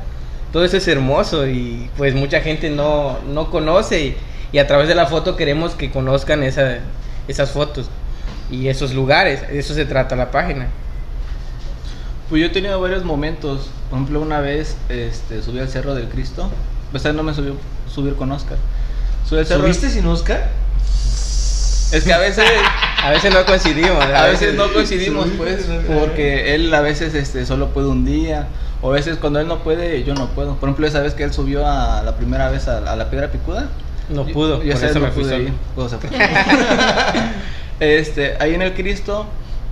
[0.54, 4.18] Todo eso es hermoso y pues mucha gente no, no conoce y,
[4.52, 6.80] y a través de la foto queremos que conozcan esa,
[7.28, 7.88] esas fotos
[8.50, 9.48] y esos lugares.
[9.48, 10.68] De eso se trata la página.
[12.30, 13.70] Pues yo he tenido varios momentos.
[13.90, 16.50] Por ejemplo, una vez este, subí al Cerro del Cristo.
[16.92, 17.56] Pues no me subió
[17.92, 18.58] subir con Oscar.
[19.28, 19.62] Subí al cerro.
[19.62, 20.50] ¿Subiste sin Oscar?
[21.92, 22.46] Es que a veces,
[23.04, 24.04] A veces no coincidimos.
[24.04, 28.48] a veces no coincidimos, subiste, pues, porque él a veces este, solo puede un día.
[28.82, 30.56] O a veces cuando él no puede, yo no puedo.
[30.56, 33.32] Por ejemplo, esa vez que él subió a la primera vez a, a la piedra
[33.32, 33.70] picuda.
[34.10, 35.50] No pudo, yo por eso no me fui solo.
[37.80, 39.26] este, ahí en el Cristo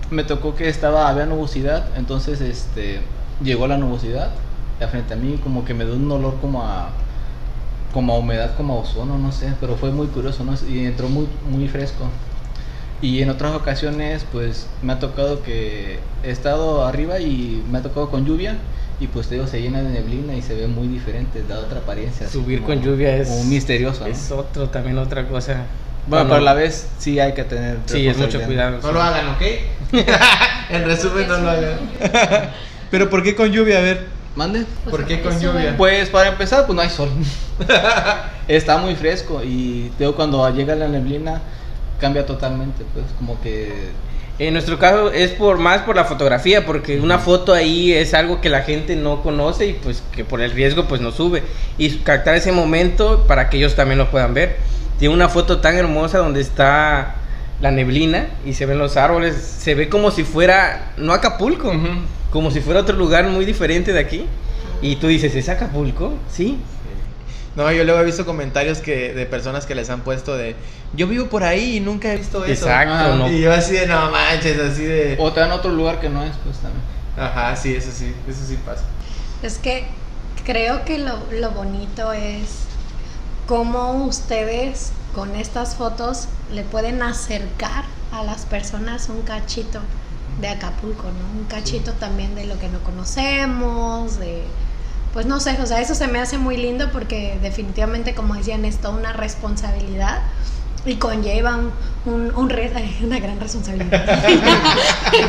[0.09, 2.99] me tocó que estaba, había nubosidad, entonces este,
[3.43, 4.31] llegó la nubosidad
[4.79, 6.89] y a frente a mí como que me dio un olor como a,
[7.93, 10.53] como a humedad, como a ozono, no sé, pero fue muy curioso, ¿no?
[10.69, 12.05] Y entró muy, muy fresco.
[13.01, 17.83] Y en otras ocasiones, pues me ha tocado que he estado arriba y me ha
[17.83, 18.55] tocado con lluvia.
[18.99, 21.79] Y pues te digo, se llena de neblina y se ve muy diferente, da otra
[21.79, 22.27] apariencia.
[22.27, 24.01] Subir con lluvia es como misterioso.
[24.01, 24.07] ¿no?
[24.07, 25.65] Es otro, también otra cosa.
[26.07, 27.77] Bueno, pero a la vez sí hay que tener.
[27.85, 28.79] Sí, es mucho cuidado.
[28.81, 29.41] No lo hagan, ¿ok?
[30.69, 31.79] en resumen, no lo hagan.
[32.89, 33.79] Pero ¿por qué con lluvia?
[33.79, 34.65] A ver, ¿Mande?
[34.89, 35.75] ¿por qué con lluvia?
[35.75, 37.09] Pues para empezar, pues no hay sol.
[38.47, 41.41] Está muy fresco y te digo, cuando llega la neblina
[41.99, 43.89] cambia totalmente, pues como que
[44.37, 48.39] En nuestro caso es por más por la fotografía, porque una foto ahí es algo
[48.39, 51.41] que la gente no conoce y pues que por el riesgo pues no sube.
[51.79, 54.57] Y captar ese momento para que ellos también lo puedan ver.
[54.99, 57.15] Tiene una foto tan hermosa donde está
[57.61, 61.71] la neblina y se ven los árboles, se ve como si fuera, no Acapulco,
[62.31, 64.25] como si fuera otro lugar muy diferente de aquí.
[64.81, 66.13] Y tú dices, ¿es Acapulco?
[66.31, 66.59] Sí.
[67.55, 70.55] No, yo luego he visto comentarios que de personas que les han puesto de
[70.93, 72.65] yo vivo por ahí y nunca he visto eso.
[72.67, 73.31] Exacto, Ah, no.
[73.31, 76.23] Y yo así de no manches, así de o te dan otro lugar que no
[76.23, 76.83] es, pues también.
[77.17, 78.83] Ajá, sí, eso sí, eso sí pasa.
[79.41, 79.85] Es que
[80.45, 82.66] creo que lo, lo bonito es
[83.47, 89.79] cómo ustedes con estas fotos le pueden acercar a las personas un cachito
[90.41, 91.39] de Acapulco, ¿no?
[91.39, 94.43] Un cachito también de lo que no conocemos, de...
[95.13, 98.65] Pues no sé, o sea, eso se me hace muy lindo porque definitivamente, como decían,
[98.65, 100.21] es toda una responsabilidad
[100.85, 101.71] y conlleva un,
[102.05, 102.71] un, un re-
[103.03, 104.05] una gran responsabilidad.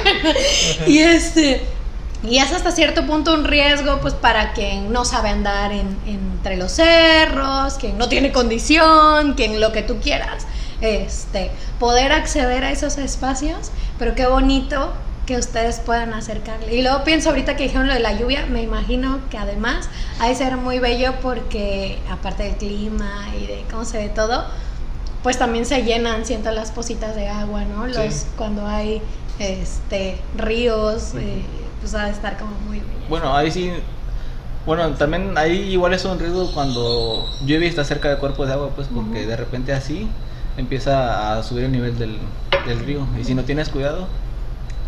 [0.86, 1.78] y este...
[2.22, 6.56] Y es hasta cierto punto un riesgo, pues, para quien no sabe andar en- entre
[6.56, 10.46] los cerros, quien no tiene condición, quien lo que tú quieras,
[10.80, 14.92] este, poder acceder a esos espacios, pero qué bonito
[15.26, 16.74] que ustedes puedan acercarle.
[16.74, 19.88] Y luego pienso ahorita que dijeron lo de la lluvia, me imagino que además
[20.18, 24.44] ha de ser muy bello porque aparte del clima y de cómo se ve todo,
[25.22, 27.86] pues también se llenan, siento las positas de agua, ¿no?
[27.86, 28.26] Los, Sí.
[28.38, 29.02] Cuando hay
[29.38, 31.42] este ríos, eh,
[31.81, 32.91] pues ha de estar como muy bello.
[33.09, 33.72] Bueno, ahí sí.
[34.66, 38.53] Bueno, también ahí igual es un riesgo cuando llueve y está cerca de cuerpos de
[38.55, 40.09] agua, pues porque de repente así
[40.59, 42.18] empieza a subir el nivel del,
[42.66, 43.07] del río.
[43.18, 44.07] Y si no tienes cuidado,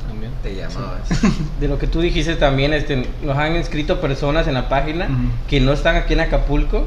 [0.07, 0.33] también.
[0.43, 1.09] Te llamabas.
[1.61, 5.31] De lo que tú dijiste también, este, nos han escrito personas en la página Ujú.
[5.49, 6.87] que no están aquí en Acapulco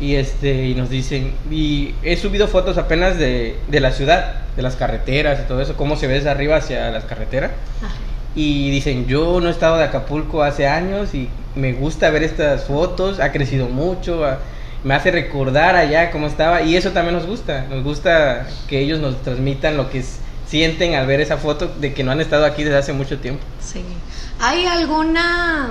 [0.00, 4.62] y este y nos dicen y he subido fotos apenas de, de la ciudad, de
[4.62, 7.92] las carreteras y todo eso, cómo se ve desde arriba hacia las carreteras Ajá.
[8.34, 12.64] Y dicen yo no he estado de Acapulco hace años y me gusta ver estas
[12.64, 14.24] fotos, ha crecido mucho,
[14.84, 19.00] me hace recordar allá cómo estaba y eso también nos gusta, nos gusta que ellos
[19.00, 20.02] nos transmitan lo que
[20.46, 23.42] sienten al ver esa foto de que no han estado aquí desde hace mucho tiempo.
[23.60, 23.84] Sí.
[24.40, 25.70] ¿Hay alguna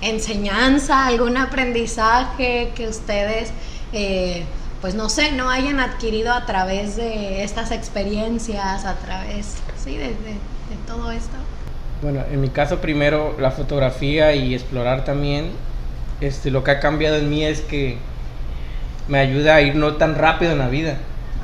[0.00, 3.50] enseñanza, algún aprendizaje que ustedes,
[3.92, 4.44] eh,
[4.80, 10.16] pues no sé, no hayan adquirido a través de estas experiencias, a través, sí, de
[10.86, 11.36] todo esto?
[12.00, 15.50] Bueno, en mi caso primero la fotografía y explorar también,
[16.20, 17.98] este, lo que ha cambiado en mí es que
[19.08, 20.98] me ayuda a ir no tan rápido en la vida.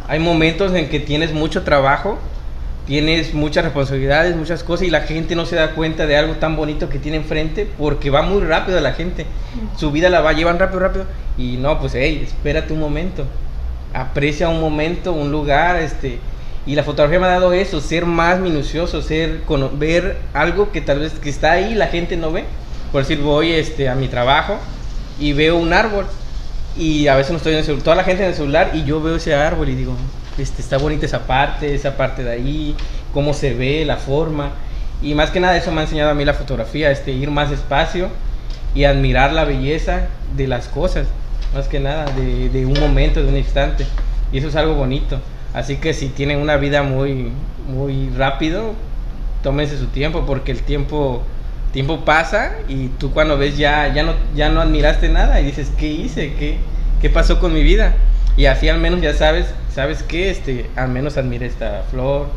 [0.06, 2.20] Hay momentos en que tienes mucho trabajo,
[2.86, 6.54] tienes muchas responsabilidades, muchas cosas y la gente no se da cuenta de algo tan
[6.54, 9.26] bonito que tiene enfrente porque va muy rápido la gente.
[9.76, 11.04] Su vida la va llevan rápido, rápido
[11.36, 13.24] y no, pues hey, espérate un momento.
[13.92, 16.20] Aprecia un momento, un lugar, este
[16.66, 19.42] y la fotografía me ha dado eso, ser más minucioso, ser
[19.74, 22.44] ver algo que tal vez que está ahí la gente no ve.
[22.90, 24.58] Por decir, voy este a mi trabajo
[25.18, 26.06] y veo un árbol
[26.76, 28.84] y a veces no estoy en el celular, toda la gente en el celular y
[28.84, 29.94] yo veo ese árbol y digo,
[30.38, 32.74] este, está bonita esa parte, esa parte de ahí,
[33.12, 34.52] cómo se ve, la forma.
[35.02, 37.50] Y más que nada eso me ha enseñado a mí la fotografía, este, ir más
[37.50, 38.08] despacio
[38.74, 41.06] y admirar la belleza de las cosas,
[41.52, 43.86] más que nada, de, de un momento, de un instante.
[44.32, 45.20] Y eso es algo bonito.
[45.54, 47.30] Así que si tienen una vida muy,
[47.68, 48.74] muy rápido,
[49.42, 51.22] tómense su tiempo porque el tiempo
[51.74, 55.72] tiempo pasa y tú cuando ves ya, ya, no, ya no admiraste nada y dices,
[55.76, 56.32] ¿qué hice?
[56.34, 56.56] ¿Qué,
[57.00, 57.94] ¿Qué pasó con mi vida?
[58.36, 60.30] Y así al menos ya sabes, ¿sabes qué?
[60.30, 62.28] Este, al menos admiré esta flor,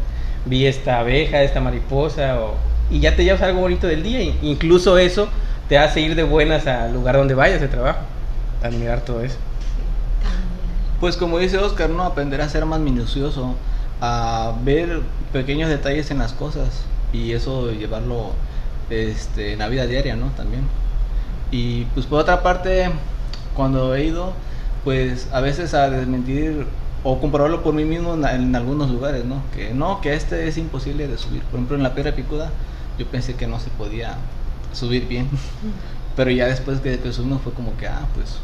[0.45, 2.36] vi esta abeja, esta mariposa,
[2.89, 4.22] y ya te llevas algo bonito del día.
[4.41, 5.30] Incluso eso
[5.70, 7.99] te hace ir de buenas al lugar donde vayas de trabajo,
[8.63, 9.38] admirar todo eso.
[11.00, 12.04] Pues como dice Oscar, ¿no?
[12.04, 13.56] Aprender a ser más minucioso,
[14.02, 18.32] a ver pequeños detalles en las cosas y eso llevarlo
[18.89, 20.28] este, en la vida diaria, ¿no?
[20.32, 20.64] También.
[21.52, 22.89] Y pues por otra parte,
[23.56, 24.34] cuando he ido,
[24.84, 26.66] pues a veces a desmentir
[27.04, 29.43] o comprobarlo por mí mismo en, algunos lugares, ¿no?
[29.56, 31.43] Que no, que este es imposible de subir.
[31.43, 32.50] Por ejemplo, en la piedra picuda,
[32.98, 34.16] yo pensé que no se podía
[34.74, 35.30] subir bien.
[36.16, 38.39] Pero ya después que, que subimos fue como que, ah, pues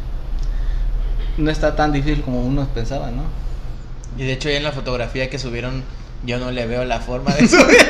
[1.37, 3.23] no está tan difícil como uno pensaba, ¿no?
[4.17, 5.83] Y de hecho ya en la fotografía que subieron
[6.25, 7.85] yo no le veo la forma de subir.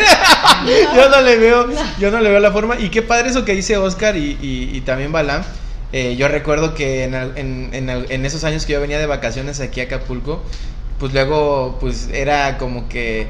[0.95, 1.67] yo no le veo,
[1.99, 2.79] yo no le veo la forma.
[2.79, 5.43] Y qué padre eso que dice Oscar y, y, también Balam.
[5.91, 9.59] Eh, yo recuerdo que en, en, en, en, esos años que yo venía de vacaciones
[9.59, 10.41] aquí a Acapulco,
[10.97, 13.27] pues luego pues era como que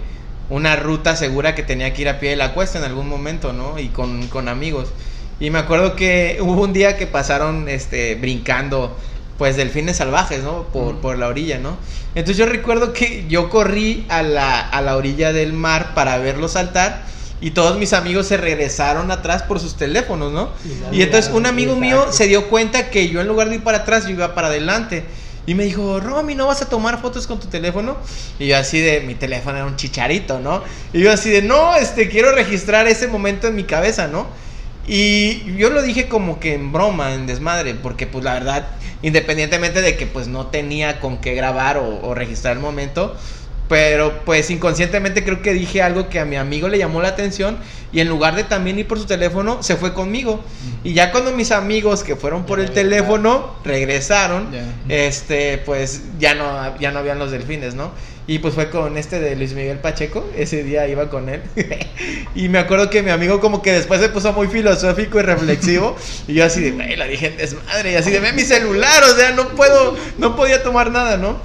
[0.49, 3.51] una ruta segura que tenía que ir a pie de la cuesta en algún momento,
[3.51, 3.77] ¿no?
[3.79, 4.89] Y con, con amigos.
[5.41, 8.95] Y me acuerdo que hubo un día que pasaron este, brincando
[9.37, 10.63] pues delfines salvajes, ¿no?
[10.73, 11.77] Por, por la orilla, ¿no?
[12.15, 16.47] Entonces yo recuerdo que yo corrí a la, a la orilla del mar para verlo
[16.47, 17.03] saltar
[17.43, 20.49] y todos mis amigos se regresaron atrás por sus teléfonos, ¿no?
[20.93, 23.79] Y, entonces un amigo mío se dio cuenta que yo en lugar de ir para
[23.79, 25.03] atrás, yo iba para adelante.
[25.45, 27.97] Y me dijo, Romy, ¿no vas a tomar fotos con tu teléfono?
[28.39, 30.63] Y yo así de, mi teléfono era un chicharito, ¿no?
[30.93, 34.25] Y yo así de, no, este, quiero registrar ese momento en mi cabeza, ¿no?
[34.85, 38.67] Y yo lo dije como que en broma, en desmadre, porque pues la verdad,
[39.01, 43.15] independientemente de que pues no tenía con qué grabar o, registrar el momento,
[43.69, 47.57] pero pues inconscientemente creo que dije algo que a mi amigo le llamó la atención
[47.93, 50.43] y en lugar de también ir por su teléfono, se fue conmigo.
[50.83, 54.47] Y ya cuando mis amigos que fueron por el teléfono regresaron,
[54.89, 57.91] este pues ya no ya no habían los delfines, ¿no?
[58.25, 61.41] Y pues fue con este de Luis Miguel Pacheco, ese día iba con él.
[62.35, 65.95] y me acuerdo que mi amigo como que después se puso muy filosófico y reflexivo.
[66.27, 67.91] y yo así de, güey, la dije desmadre.
[67.91, 71.37] Y así de, ve mi celular, o sea, no puedo, no podía tomar nada, ¿no?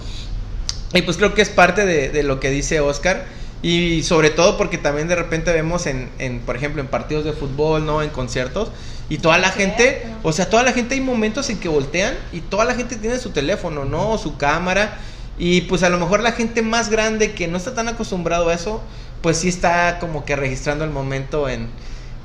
[0.95, 3.27] Y pues creo que es parte de, de lo que dice Oscar.
[3.61, 7.33] Y sobre todo porque también de repente vemos en, en, por ejemplo, en partidos de
[7.33, 8.03] fútbol, ¿no?
[8.03, 8.71] En conciertos.
[9.09, 12.41] Y toda la gente, o sea, toda la gente hay momentos en que voltean y
[12.41, 14.11] toda la gente tiene su teléfono, ¿no?
[14.13, 14.99] O su cámara.
[15.39, 18.55] Y pues a lo mejor la gente más grande que no está tan acostumbrado a
[18.55, 18.83] eso,
[19.23, 21.69] pues sí está como que registrando el momento en,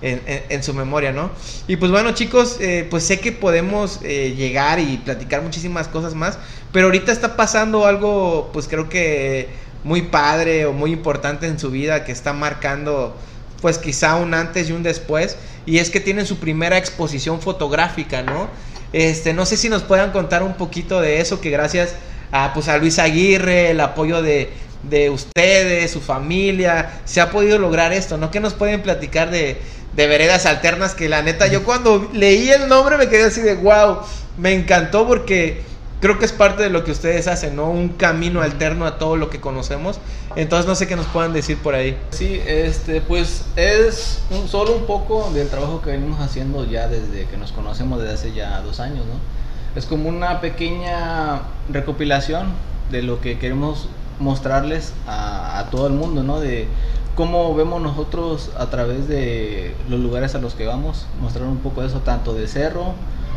[0.01, 1.31] en, su memoria, ¿no?
[1.67, 6.13] Y pues bueno chicos, eh, pues sé que podemos eh, llegar y platicar muchísimas cosas
[6.13, 6.37] más,
[6.71, 9.49] pero ahorita está pasando algo, pues creo que
[9.83, 13.15] muy padre o muy importante en su vida que está marcando
[13.61, 18.23] pues quizá un antes y un después y es que tienen su primera exposición fotográfica,
[18.23, 18.49] ¿no?
[18.91, 21.95] Este, no sé si nos puedan contar un poquito de eso que gracias
[22.33, 24.51] a, pues a Luis Aguirre, el apoyo de,
[24.89, 28.31] de ustedes, su familia, se ha podido lograr esto, ¿no?
[28.31, 29.61] ¿Qué nos pueden platicar de,
[29.95, 30.95] de veredas alternas?
[30.95, 33.99] Que la neta, yo cuando leí el nombre me quedé así de wow,
[34.37, 35.61] me encantó porque
[36.01, 37.69] creo que es parte de lo que ustedes hacen, ¿no?
[37.69, 39.99] Un camino alterno a todo lo que conocemos.
[40.35, 41.95] Entonces no sé qué nos puedan decir por ahí.
[42.09, 47.25] Sí, este, pues es un, solo un poco del trabajo que venimos haciendo ya desde
[47.27, 49.42] que nos conocemos desde hace ya dos años, ¿no?
[49.75, 52.47] Es como una pequeña recopilación
[52.91, 56.39] de lo que queremos mostrarles a, todo el mundo, ¿no?
[56.39, 56.67] De
[57.15, 61.81] cómo vemos nosotros a través de los lugares a los que vamos, mostrar un poco
[61.81, 62.93] de eso, tanto de cerro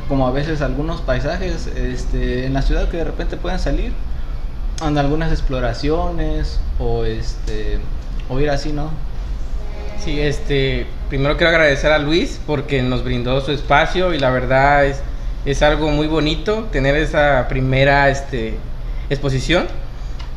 [0.09, 3.93] como a veces algunos paisajes este, en la ciudad que de repente pueden salir,
[4.87, 7.79] en algunas exploraciones o, este,
[8.29, 8.91] o ir así, ¿no?
[10.05, 14.87] Sí, este, primero quiero agradecer a Luis porque nos brindó su espacio y la verdad
[14.87, 15.03] es,
[15.47, 18.55] es algo muy bonito tener esa primera este,
[19.11, 19.67] exposición.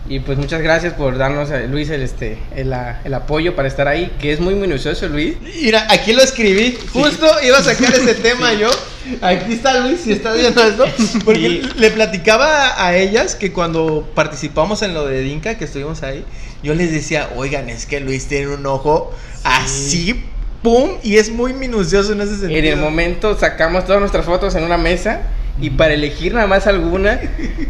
[0.08, 3.68] Y pues muchas gracias por darnos, a Luis, el, este, el, a- el apoyo para
[3.68, 5.36] estar ahí, que es muy minucioso, Luis.
[5.62, 6.76] Mira, aquí lo escribí.
[6.94, 8.70] Justo iba a sacar ese tema yo.
[9.22, 10.86] Aquí está Luis, si estás viendo esto.
[11.26, 16.26] Porque le platicaba a ellas que cuando participamos en lo de Dinka, que estuvimos ahí,
[16.64, 20.24] yo les decía, oigan, es que Luis tiene un ojo así,
[20.62, 22.60] pum, y es muy minucioso en ese sentido.
[22.60, 25.22] En el momento sacamos todas nuestras fotos en una mesa
[25.62, 27.20] y para elegir nada más alguna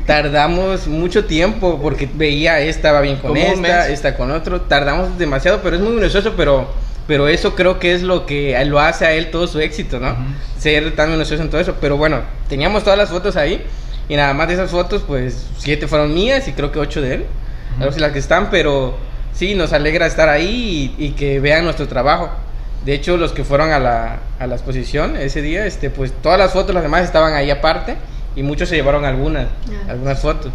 [0.05, 5.61] tardamos mucho tiempo porque veía esta va bien con esta, esta con otro, tardamos demasiado,
[5.63, 6.67] pero es muy minucioso, pero
[7.07, 10.15] pero eso creo que es lo que lo hace a él todo su éxito, ¿no?
[10.59, 13.63] Ser tan minucioso en todo eso, pero bueno, teníamos todas las fotos ahí
[14.07, 17.15] y nada más de esas fotos pues siete fueron mías y creo que ocho de
[17.15, 17.25] él,
[17.77, 18.95] algo así las que están, pero
[19.33, 22.29] sí, nos alegra estar ahí y, y que vean nuestro trabajo.
[22.89, 26.39] De hecho, los que fueron a la, a la exposición ese día, este, pues todas
[26.39, 27.97] las fotos, las demás estaban ahí aparte
[28.35, 29.91] y muchos se llevaron algunas, Ah.
[29.91, 30.51] algunas fotos.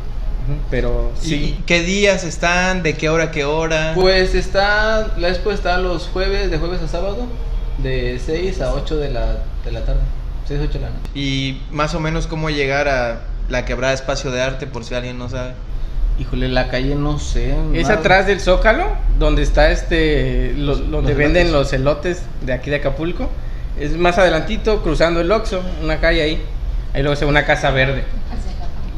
[0.69, 1.29] Pero Sí.
[1.29, 2.83] sí, ¿Qué días están?
[2.83, 3.93] ¿De qué hora a qué hora?
[3.95, 7.29] Pues está, la expo está los jueves, de jueves a sábado,
[7.79, 10.01] de 6 a 8 de la, de la tarde.
[10.49, 11.11] 6 a 8 de la noche.
[11.15, 15.19] Y más o menos cómo llegar a la quebrada espacio de arte, por si alguien
[15.19, 15.53] no sabe.
[16.19, 17.55] Híjole, la calle no sé.
[17.73, 17.95] es nada.
[18.01, 18.87] atrás del Zócalo,
[19.19, 21.53] donde está este, lo- donde Los venden elotes.
[21.53, 23.29] los elotes de aquí de Acapulco.
[23.81, 26.43] Es más adelantito, cruzando el Oxxo, una calle ahí.
[26.95, 28.05] Ahí luego se ve una casa verde.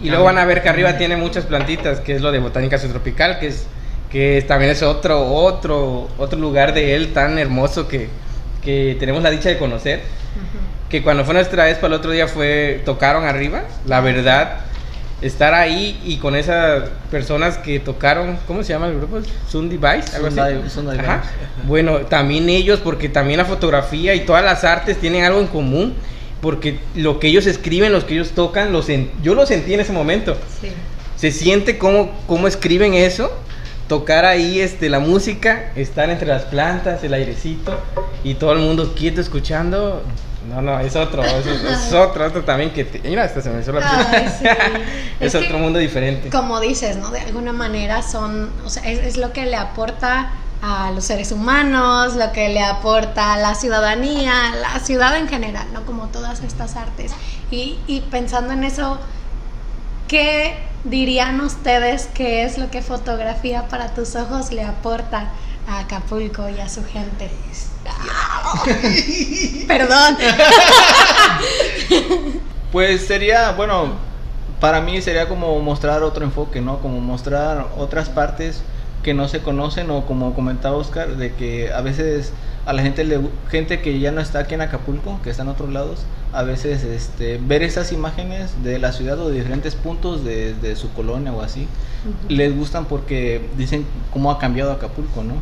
[0.03, 2.77] Y luego van a ver que arriba tiene muchas plantitas, que es lo de botánica
[2.77, 3.67] subtropical, que es
[4.12, 8.09] que también es otro otro otro lugar de él tan hermoso que,
[8.62, 10.03] que tenemos la dicha de conocer.
[10.91, 14.59] Que cuando fue nuestra vez para el otro día fue tocaron arriba, la verdad
[15.23, 19.19] estar ahí y con esas personas que tocaron, ¿cómo se llama el grupo?
[19.49, 20.39] Sun Device, algo así.
[20.99, 21.23] Ajá.
[21.64, 25.95] Bueno, también ellos porque también la fotografía y todas las artes tienen algo en común.
[26.43, 28.89] Porque lo que ellos escriben, los que ellos tocan, los
[29.23, 30.69] yo lo sentí en ese momento Sí.
[31.17, 33.33] se siente cómo, cómo escriben eso,
[33.89, 37.81] tocar ahí este, la música, estar entre las plantas, el airecito
[38.23, 40.03] y todo el mundo quieto escuchando.
[40.49, 41.47] No, no, es otro, es,
[41.89, 42.85] es otro, otro también que...
[42.85, 44.07] te- mira, hasta se me hizo la piel.
[44.11, 44.45] Ay, sí.
[45.21, 46.31] es, Es que- otro mundo diferente.
[46.31, 47.11] Como dices, ¿no?
[47.11, 50.31] De alguna manera son, o sea, es, es lo que le aporta
[50.63, 55.67] a los seres humanos, lo que le aporta a la ciudadanía, la ciudad en general,
[55.73, 55.85] ¿no?
[55.85, 57.13] Como todas estas artes.
[57.51, 58.99] Y, y pensando en eso,
[60.09, 65.31] ¿qué dirían ustedes que es lo que fotografía para tus ojos le aporta
[65.69, 67.31] a Acapulco y a su gente?
[69.66, 70.16] Perdón.
[72.72, 73.93] Pues sería, bueno,
[74.61, 76.80] para mí sería como mostrar otro enfoque, ¿no?
[76.80, 78.62] Como mostrar otras partes
[79.03, 82.32] que no se conocen o como comentaba Oscar, de que a veces
[82.66, 85.49] a la gente le gente que ya no está aquí en Acapulco, que está en
[85.49, 90.24] otros lados, a veces este ver esas imágenes de la ciudad o de diferentes puntos
[90.24, 91.68] de, de su colonia o así,
[92.28, 95.34] les gustan porque dicen cómo ha cambiado Acapulco, ¿no?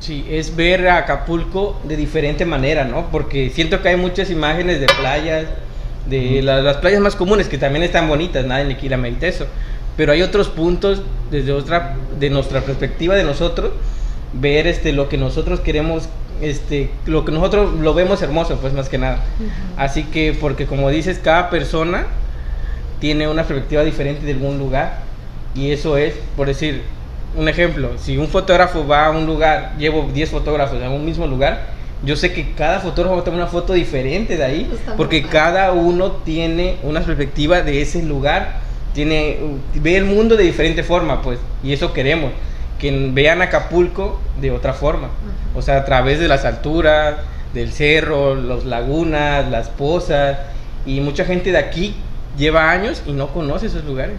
[0.00, 3.10] Sí, es ver a Acapulco de diferente manera, ¿no?
[3.10, 5.46] Porque siento que hay muchas imágenes de playas,
[6.08, 9.46] de la- las playas más comunes, que también están bonitas, nadie le quiere merita eso.
[9.96, 13.72] Pero hay otros puntos desde otra, de nuestra perspectiva de nosotros,
[14.32, 16.08] ver este, lo que nosotros queremos,
[16.40, 19.18] este, lo que nosotros lo vemos hermoso, pues más que nada.
[19.76, 22.06] Así que, porque como dices, cada persona
[23.00, 25.00] tiene una perspectiva diferente de algún lugar.
[25.54, 26.82] Y eso es, por decir,
[27.36, 31.26] un ejemplo, si un fotógrafo va a un lugar, llevo 10 fotógrafos a un mismo
[31.26, 31.66] lugar,
[32.02, 35.72] yo sé que cada fotógrafo va a tomar una foto diferente de ahí, porque cada
[35.72, 38.60] uno tiene una perspectiva de ese lugar,
[38.94, 39.38] tiene,
[39.74, 42.32] ve el mundo de diferente forma, pues, y eso queremos,
[42.78, 45.08] que vean Acapulco de otra forma,
[45.54, 47.16] o sea, a través de las alturas,
[47.52, 50.38] del cerro, las lagunas, las pozas,
[50.86, 51.94] y mucha gente de aquí
[52.38, 54.16] lleva años y no conoce esos lugares.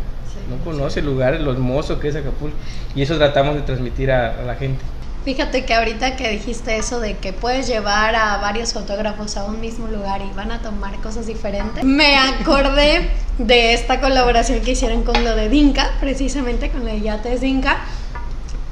[0.51, 2.57] No conoce el lugar, lo hermoso que es Acapulco.
[2.93, 4.81] Y eso tratamos de transmitir a, la gente.
[5.23, 9.61] Fíjate que ahorita que dijiste eso de que puedes llevar a varios fotógrafos a un
[9.61, 15.03] mismo lugar y van a tomar cosas diferentes, me acordé de esta colaboración que hicieron
[15.03, 17.77] con lo de Dinka, precisamente con la de Yates Dinka,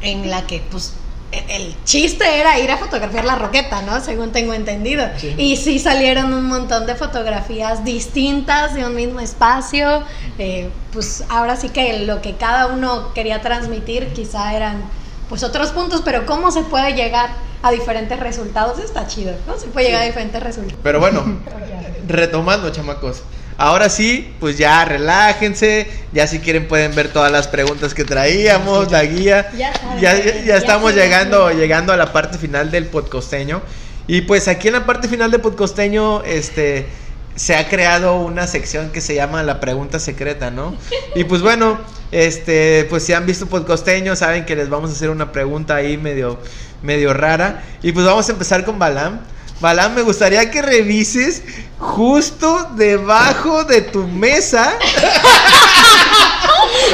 [0.01, 0.95] en la que pues
[1.31, 4.01] el chiste era ir a fotografiar la roqueta, ¿no?
[4.01, 5.07] Según tengo entendido.
[5.37, 10.03] Y sí salieron un montón de fotografías distintas de un mismo espacio.
[10.37, 14.81] eh, pues ahora sí que lo que cada uno quería transmitir quizá eran
[15.27, 17.29] pues otros puntos, pero cómo se puede llegar
[17.61, 19.35] a diferentes resultados está chido.
[19.45, 20.79] ¿Cómo se puede llegar a diferentes resultados?
[20.81, 21.23] Pero bueno,
[22.07, 23.21] retomando, chamacos.
[23.59, 28.91] Ahora sí, pues ya relájense, ya si quieren pueden ver todas las preguntas que traíamos,
[28.91, 29.51] la guía.
[29.57, 33.61] Ya saben, Ya, ya- ya ya estamos llegando, llegando a la parte final del podcosteño.
[34.07, 36.87] Y pues aquí en la parte final del podcosteño, este
[37.35, 40.75] se ha creado una sección que se llama la pregunta secreta, ¿no?
[41.15, 41.79] Y pues bueno,
[42.11, 45.95] este, pues si han visto podcosteño, saben que les vamos a hacer una pregunta ahí
[45.97, 46.37] medio,
[46.81, 47.63] medio rara.
[47.81, 49.21] Y pues vamos a empezar con Balam.
[49.59, 51.43] Balam, me gustaría que revises
[51.77, 54.73] justo debajo de tu mesa.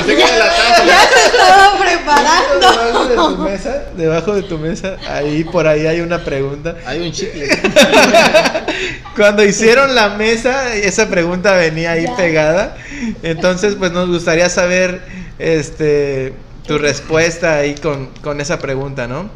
[0.08, 2.72] Ya se estaba preparando.
[2.72, 6.76] Debajo de tu mesa, debajo de tu mesa, ahí por ahí hay una pregunta.
[6.86, 7.48] Hay un chicle.
[9.16, 12.16] Cuando hicieron la mesa, esa pregunta venía ahí Ya.
[12.16, 12.78] pegada.
[13.24, 15.02] Entonces, pues nos gustaría saber
[15.40, 16.34] este
[16.68, 19.30] tu respuesta ahí con, con esa pregunta, ¿no?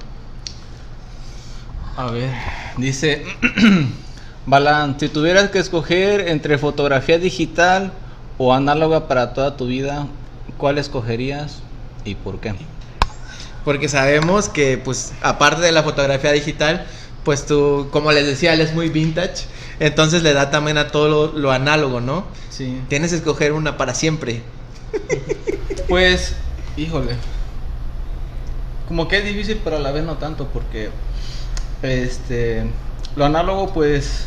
[1.95, 2.29] A ver,
[2.81, 3.23] dice
[4.45, 7.93] Balan, si tuvieras que escoger entre fotografía digital
[8.37, 10.07] o análoga para toda tu vida,
[10.57, 11.61] ¿cuál escogerías
[12.05, 12.55] y por qué?
[13.65, 16.85] Porque sabemos que, pues, aparte de la fotografía digital,
[17.23, 19.45] pues tú, como les decía, él es muy vintage.
[19.79, 22.25] Entonces le da también a todo lo, lo análogo, ¿no?
[22.49, 22.81] Sí.
[22.87, 24.41] Tienes que escoger una para siempre.
[25.87, 26.35] Pues,
[26.77, 27.15] híjole.
[28.87, 30.89] Como que es difícil, pero a la vez no tanto, porque
[31.81, 32.69] este
[33.15, 34.25] lo análogo, pues,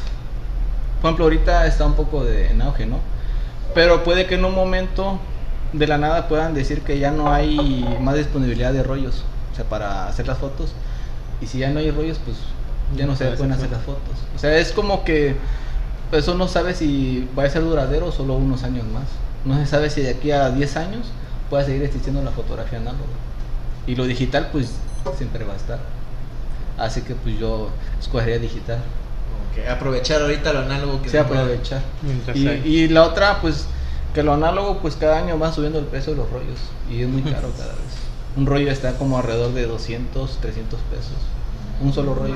[1.01, 2.99] por ejemplo, ahorita está un poco de en auge, ¿no?
[3.75, 5.19] Pero puede que en un momento
[5.73, 9.65] de la nada puedan decir que ya no hay más disponibilidad de rollos, o sea,
[9.65, 10.73] para hacer las fotos.
[11.41, 12.37] Y si ya no hay rollos, pues
[12.97, 14.19] ya no se puede pueden hacer hacer las fotos.
[14.37, 15.37] O sea, es como que
[16.13, 19.05] eso no sabe si va a ser duradero o solo unos años más.
[19.45, 21.07] No se sabe si de aquí a 10 años
[21.49, 23.05] pueda seguir existiendo la fotografía análoga.
[23.87, 24.73] Y lo digital, pues
[25.17, 25.79] siempre va a estar.
[26.83, 27.71] Así que, pues yo
[28.01, 28.79] escogería digital.
[29.55, 31.83] Que aprovechar ahorita lo análogo que Sí, se aprovechar.
[32.03, 33.67] Mientras Y, y la otra, pues
[34.15, 36.59] que lo análogo, pues cada año va subiendo el precio de los rollos.
[36.91, 38.03] Y es muy caro cada vez.
[38.37, 41.13] Un rollo está como alrededor de 200, 300 pesos.
[41.81, 42.35] Un solo rollo.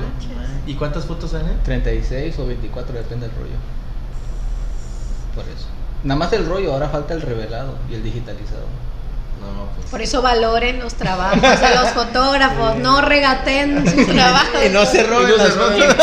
[0.65, 1.59] ¿Y cuántas fotos salen?
[1.63, 3.57] 36 o 24, depende del rollo.
[5.35, 5.67] Por eso.
[6.03, 8.65] Nada más el rollo, ahora falta el revelado y el digitalizado.
[9.39, 9.87] No, pues.
[9.87, 14.65] Por eso valoren los trabajos de los fotógrafos, no regaten sus trabajos.
[14.65, 15.95] Y no se roben no se las fotos.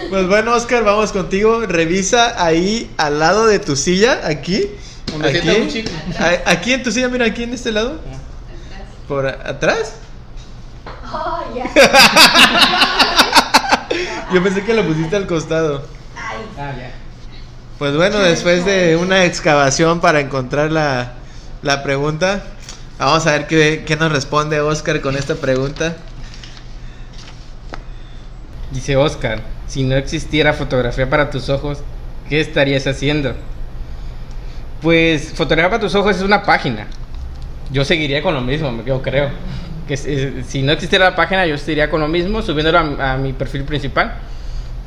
[0.10, 1.60] pues bueno, Oscar, vamos contigo.
[1.66, 4.70] Revisa ahí al lado de tu silla, aquí.
[5.22, 5.84] Aquí,
[6.44, 8.00] aquí en tu silla, mira, aquí en este lado.
[9.06, 9.94] Por atrás.
[11.12, 11.64] Oh, ya.
[14.32, 15.86] Yo pensé que lo pusiste al costado.
[16.16, 16.90] Ah, ya.
[17.78, 21.12] Pues bueno, después de una excavación para encontrar la,
[21.64, 22.42] la pregunta,
[22.98, 25.96] vamos a ver qué, qué nos responde Oscar con esta pregunta.
[28.70, 31.78] Dice Oscar, si no existiera fotografía para tus ojos,
[32.28, 33.34] ¿qué estarías haciendo?
[34.82, 36.86] Pues fotografía para tus ojos es una página.
[37.72, 39.30] Yo seguiría con lo mismo, yo creo.
[39.88, 43.64] Que si- no existiera la página, yo seguiría con lo mismo, subiéndolo a, mi perfil
[43.64, 44.14] principal.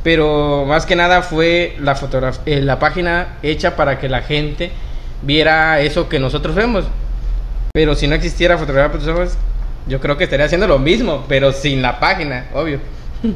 [0.03, 1.97] Pero más que nada fue la,
[2.45, 4.71] eh, la página hecha para que la gente
[5.21, 6.85] viera eso que nosotros vemos.
[7.73, 9.37] Pero si no existiera fotografía para tus ojos,
[9.87, 12.79] yo creo que estaría haciendo lo mismo, pero sin la página, obvio.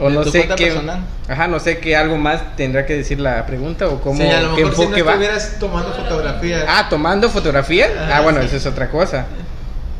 [0.00, 0.68] O ¿En no sé qué.
[0.68, 1.00] personal?
[1.28, 4.40] Ajá, no sé qué algo más tendrá que decir la pregunta o cómo Sí, a
[4.40, 6.64] lo qué mejor si no estuvieras tomando fotografías.
[6.66, 8.08] Ah, tomando fotografía.
[8.10, 8.46] Ah, bueno, sí.
[8.46, 9.26] esa es otra cosa.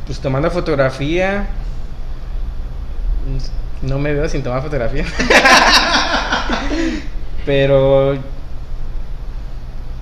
[0.07, 1.47] Pues tomando fotografía.
[3.27, 5.05] mm, No me veo sin tomar fotografía.
[7.45, 8.17] Pero.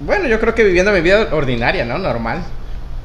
[0.00, 1.98] Bueno, yo creo que viviendo mi vida ordinaria, ¿no?
[1.98, 2.42] Normal.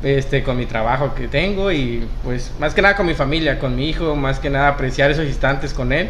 [0.02, 3.76] Este, con mi trabajo que tengo y pues más que nada con mi familia, con
[3.76, 6.10] mi hijo, más que nada apreciar esos instantes con él,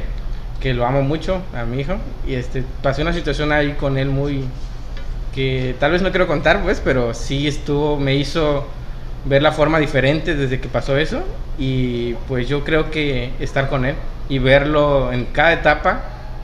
[0.61, 1.95] que lo amo mucho a mi hijo.
[2.27, 4.45] Y este, pasé una situación ahí con él muy,
[5.33, 8.67] que tal vez no quiero contar, pues, pero sí estuvo, me hizo
[9.25, 11.21] ver la forma diferente desde que pasó eso
[11.57, 13.95] y pues yo creo que estar con él
[14.29, 16.01] y verlo en cada etapa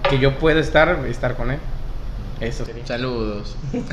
[0.09, 1.59] que yo puedo estar, estar con él.
[2.41, 2.85] Eso sería.
[2.85, 3.55] Saludos.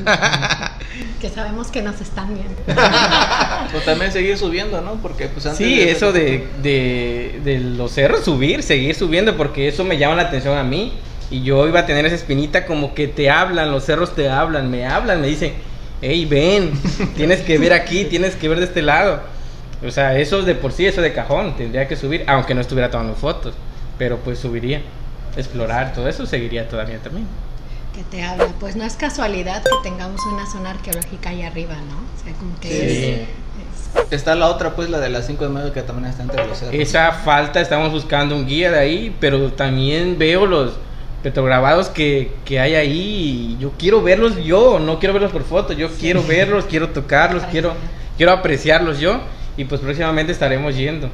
[1.19, 2.55] Que sabemos que nos están viendo.
[3.71, 4.95] Pues también seguir subiendo, ¿no?
[4.95, 9.67] Porque pues antes Sí, de- eso de, de, de los cerros, subir, seguir subiendo, porque
[9.69, 10.93] eso me llama la atención a mí.
[11.31, 14.69] Y yo iba a tener esa espinita como que te hablan, los cerros te hablan,
[14.69, 15.53] me hablan, me dicen,
[16.01, 16.71] hey, ven,
[17.15, 19.21] tienes que ver aquí, tienes que ver de este lado.
[19.85, 22.91] O sea, eso de por sí, eso de cajón, tendría que subir, aunque no estuviera
[22.91, 23.55] tomando fotos,
[23.97, 24.81] pero pues subiría,
[25.35, 27.25] explorar, todo eso seguiría todavía también.
[27.93, 28.47] Que te habla.
[28.59, 31.95] Pues no es casualidad que tengamos una zona arqueológica ahí arriba, ¿no?
[31.97, 33.05] O sea, como que Sí.
[33.05, 33.43] es-
[34.11, 36.57] Está la otra, pues la de las 5 de mayo que también está entre los
[36.57, 36.73] cerros.
[36.73, 40.73] Esa falta, estamos buscando un guía de ahí, pero también veo los,
[41.23, 45.71] petrograbados que, que hay ahí y yo quiero verlos yo, no quiero verlos por foto,
[45.73, 47.73] yo quiero verlos, quiero tocarlos, quiero,
[48.17, 49.21] quiero apreciarlos yo
[49.55, 51.09] y pues próximamente estaremos yendo.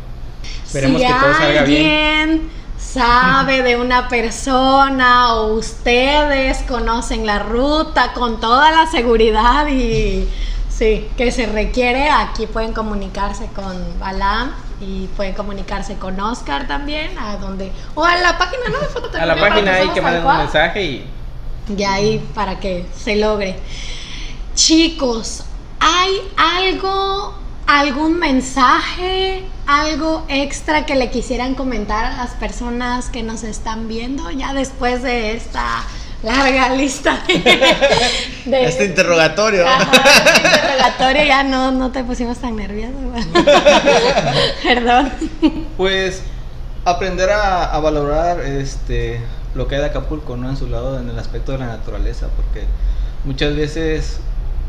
[0.65, 2.49] Esperemos si que todo salga bien.
[2.79, 10.27] Sabe de una persona o ustedes conocen la ruta con toda la seguridad y
[10.69, 17.17] sí, que se requiere, aquí pueden comunicarse con Balam y pueden comunicarse con Oscar también,
[17.19, 20.37] a donde o a la página no de A la página ahí que manden un
[20.37, 21.05] mensaje y
[21.77, 23.59] Y ahí para que se logre.
[24.55, 25.43] Chicos,
[25.79, 27.35] ¿hay algo,
[27.67, 34.31] algún mensaje, algo extra que le quisieran comentar a las personas que nos están viendo
[34.31, 35.83] ya después de esta
[36.23, 37.65] larga lista de,
[38.45, 39.65] de- Este interrogatorio.
[39.67, 42.93] Ajá, este interrogatorio ya no, no te pusimos tan nervioso.
[44.63, 45.11] Perdón.
[45.77, 46.21] Pues
[46.85, 49.21] aprender a, a valorar este
[49.55, 50.49] lo que hay de Acapulco, ¿no?
[50.49, 52.65] En su lado, en el aspecto de la naturaleza, porque
[53.25, 54.19] muchas veces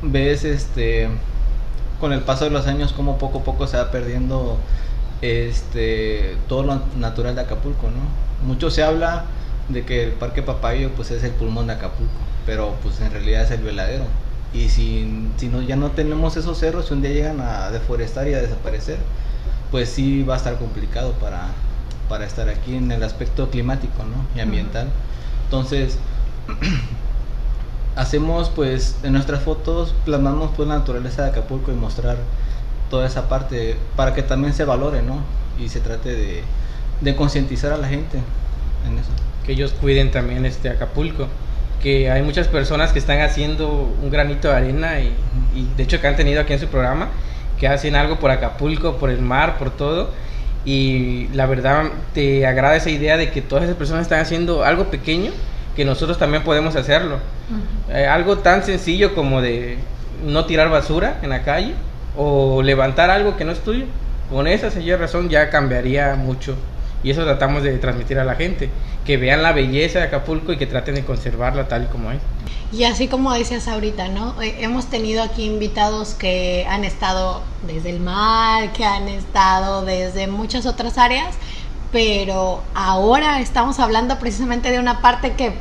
[0.03, 1.09] ves este
[2.01, 4.59] con el paso de los años como poco a poco se va perdiendo
[5.23, 8.47] este todo lo natural de Acapulco, ¿no?
[8.47, 9.25] Mucho se habla
[9.69, 12.13] de que el Parque Papayo pues es el pulmón de Acapulco,
[12.47, 14.05] pero pues en realidad es el veladero.
[14.53, 18.27] Y si, si no, ya no tenemos esos cerros, si un día llegan a deforestar
[18.29, 18.99] y a desaparecer,
[19.71, 21.49] pues sí va a estar complicado para,
[22.09, 24.27] para estar aquí en el aspecto climático ¿no?
[24.37, 24.89] y ambiental.
[25.45, 25.99] Entonces,
[27.97, 32.17] hacemos pues en nuestras fotos, plasmamos pues la naturaleza de Acapulco y mostrar
[32.91, 35.23] toda esa parte para que también se valore, ¿no?
[35.59, 36.43] Y se trate de,
[37.01, 38.19] de concientizar a la gente
[38.87, 39.11] en eso.
[39.47, 41.29] que ellos cuiden también este Acapulco.
[41.83, 43.69] Que hay muchas personas que están haciendo
[44.03, 45.15] un granito de arena y,
[45.55, 47.09] y de hecho que han tenido aquí en su programa,
[47.59, 50.11] que hacen algo por Acapulco, por el mar, por todo.
[50.67, 54.91] Y la verdad te agrada esa idea de que todas esas personas están haciendo algo
[54.91, 55.31] pequeño,
[55.75, 57.17] que nosotros también podemos hacerlo.
[57.89, 59.79] Eh, algo tan sencillo como de
[60.27, 61.75] no tirar basura en la calle
[62.23, 63.87] o levantar algo que no es tuyo.
[64.31, 66.55] Con esa sencilla razón ya cambiaría mucho.
[67.03, 68.69] Y eso tratamos de transmitir a la gente,
[69.07, 72.19] que vean la belleza de Acapulco y que traten de conservarla tal como es.
[72.73, 74.41] Y así como decías ahorita, ¿no?
[74.43, 80.27] Eh, hemos tenido aquí invitados que han estado desde el mar, que han estado desde
[80.27, 81.35] muchas otras áreas,
[81.91, 85.55] pero ahora estamos hablando precisamente de una parte que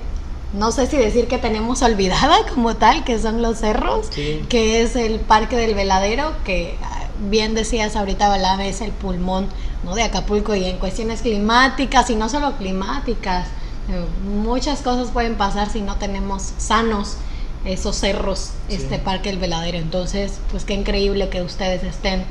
[0.54, 4.44] no sé si decir que tenemos olvidada como tal, que son los cerros, Sí.
[4.50, 9.48] que es el Parque del Veladero, que ah, bien decías ahorita, Balame, es el pulmón
[9.84, 9.96] ¿no?
[9.96, 13.48] de Acapulco y en cuestiones climáticas y no solo climáticas,
[13.90, 17.18] eh, muchas cosas pueden pasar si no tenemos sanos
[17.66, 19.78] esos cerros, este Parque del Veladero.
[19.78, 22.24] Entonces, pues qué increíble que ustedes estén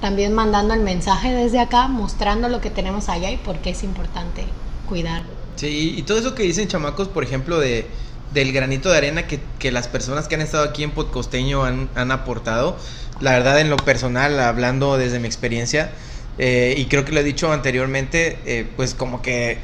[0.00, 3.82] también mandando el mensaje desde acá, mostrando lo que tenemos allá y por qué es
[3.82, 4.44] importante
[4.88, 5.22] cuidar.
[5.56, 7.86] Sí, y todo eso que dicen chamacos, por ejemplo, de
[8.32, 11.88] del granito de arena que, que las personas que han estado aquí en Podcosteño han,
[11.94, 12.76] han aportado,
[13.20, 15.92] la verdad en lo personal, hablando desde mi experiencia,
[16.38, 19.58] eh, y creo que lo he dicho anteriormente, eh, pues como que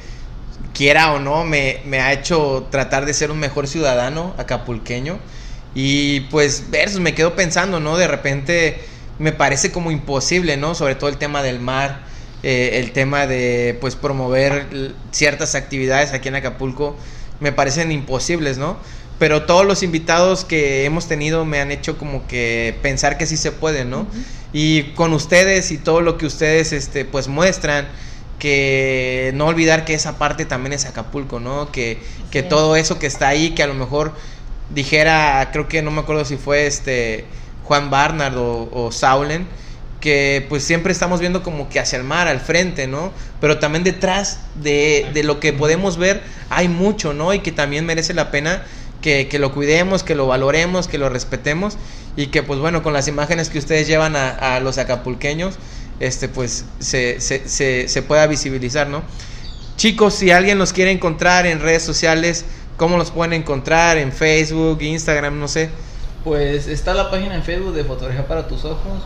[0.72, 5.18] quiera o no, me, me ha hecho tratar de ser un mejor ciudadano acapulqueño.
[5.74, 7.96] Y pues, versus, me quedo pensando, ¿no?
[7.96, 8.80] De repente
[9.18, 10.74] me parece como imposible, ¿no?
[10.74, 12.04] Sobre todo el tema del mar,
[12.42, 16.96] eh, el tema de, pues, promover ciertas actividades aquí en Acapulco,
[17.38, 18.78] me parecen imposibles, ¿no?
[19.18, 23.36] Pero todos los invitados que hemos tenido me han hecho como que pensar que sí
[23.36, 24.06] se puede, ¿no?
[24.52, 27.88] Y con ustedes y todo lo que ustedes, este, pues, muestran,
[28.38, 31.70] que no olvidar que esa parte también es Acapulco, ¿no?
[31.70, 31.98] Que,
[32.30, 34.14] que todo eso que está ahí, que a lo mejor
[34.70, 37.26] dijera, creo que no me acuerdo si fue este
[37.64, 39.46] Juan Barnard o, o Saulen,
[40.00, 43.12] que pues siempre estamos viendo como que hacia el mar, al frente, ¿no?
[43.40, 47.34] Pero también detrás de, de lo que podemos ver hay mucho, ¿no?
[47.34, 48.64] Y que también merece la pena
[49.02, 51.76] que, que lo cuidemos, que lo valoremos, que lo respetemos
[52.16, 55.56] y que pues bueno, con las imágenes que ustedes llevan a, los acapulqueños,
[56.00, 59.02] este pues se, se, se, se pueda visibilizar, ¿no?
[59.76, 62.44] Chicos, si alguien los quiere encontrar en redes sociales,
[62.76, 63.96] ¿cómo los pueden encontrar?
[63.96, 65.70] En Facebook, Instagram, no sé.
[66.24, 69.02] Pues está la página en Facebook de Fotografía para tus ojos.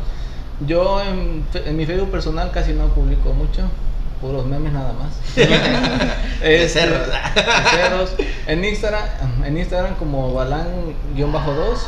[0.66, 3.62] Yo en, en mi Facebook personal casi no publico mucho,
[4.20, 5.36] puros memes nada más.
[6.40, 7.06] De Este, cerros.
[7.08, 8.14] de cerros.
[8.46, 9.04] En Instagram,
[9.44, 11.78] en Instagram como Balán-2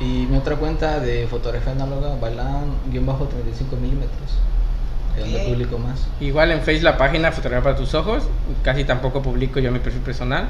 [0.00, 4.38] y mi otra cuenta de fotografía análoga Balán-35 milímetros.
[5.16, 6.06] Es donde publico más.
[6.20, 8.24] Igual en Facebook la página Fotografía para tus ojos,
[8.62, 10.48] casi tampoco publico yo mi perfil personal.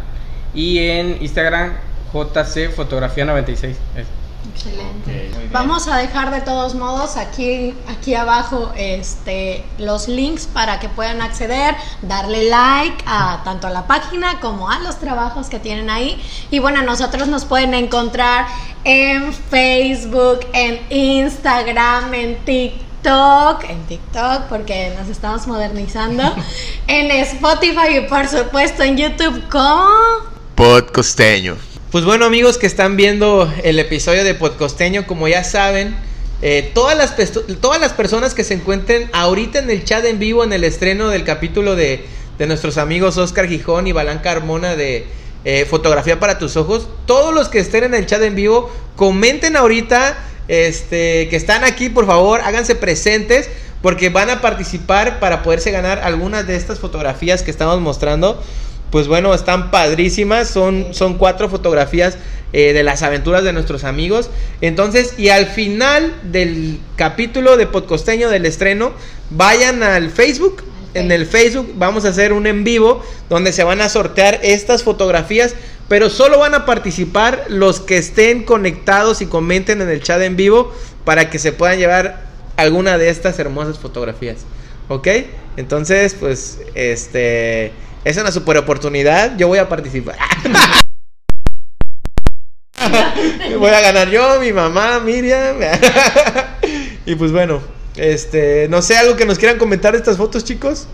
[0.54, 1.72] Y en Instagram
[2.12, 3.76] JC Fotografía 96.
[3.96, 4.21] es.
[4.50, 5.30] Excelente.
[5.52, 11.20] Vamos a dejar de todos modos aquí, aquí abajo este, los links para que puedan
[11.22, 16.20] acceder, darle like a tanto a la página como a los trabajos que tienen ahí.
[16.50, 18.46] Y bueno, nosotros nos pueden encontrar
[18.84, 26.22] en Facebook, en Instagram, en TikTok, en TikTok porque nos estamos modernizando,
[26.86, 29.86] en Spotify y por supuesto en YouTube como...
[30.54, 31.71] Podcosteño.
[31.92, 35.94] Pues bueno amigos que están viendo el episodio de Podcosteño, como ya saben,
[36.40, 37.14] eh, todas, las
[37.60, 41.10] todas las personas que se encuentren ahorita en el chat en vivo en el estreno
[41.10, 42.02] del capítulo de,
[42.38, 45.04] de nuestros amigos Oscar Gijón y Balán Carmona de
[45.44, 49.54] eh, Fotografía para tus ojos, todos los que estén en el chat en vivo, comenten
[49.54, 50.16] ahorita
[50.48, 53.50] este, que están aquí, por favor, háganse presentes
[53.82, 58.42] porque van a participar para poderse ganar algunas de estas fotografías que estamos mostrando.
[58.92, 60.48] Pues bueno, están padrísimas.
[60.48, 62.18] Son, son cuatro fotografías
[62.52, 64.28] eh, de las aventuras de nuestros amigos.
[64.60, 68.92] Entonces, y al final del capítulo de Podcosteño del estreno,
[69.30, 70.62] vayan al Facebook.
[70.92, 74.82] En el Facebook vamos a hacer un en vivo donde se van a sortear estas
[74.82, 75.54] fotografías,
[75.88, 80.36] pero solo van a participar los que estén conectados y comenten en el chat en
[80.36, 80.70] vivo
[81.06, 82.26] para que se puedan llevar
[82.58, 84.40] alguna de estas hermosas fotografías.
[84.88, 85.08] ¿Ok?
[85.56, 87.72] Entonces, pues, este...
[88.04, 89.36] Es una super oportunidad.
[89.36, 90.16] Yo voy a participar.
[93.58, 95.58] voy a ganar yo, mi mamá, Miriam.
[97.06, 97.62] y pues bueno,
[97.96, 100.88] este, no sé, algo que nos quieran comentar de estas fotos, chicos.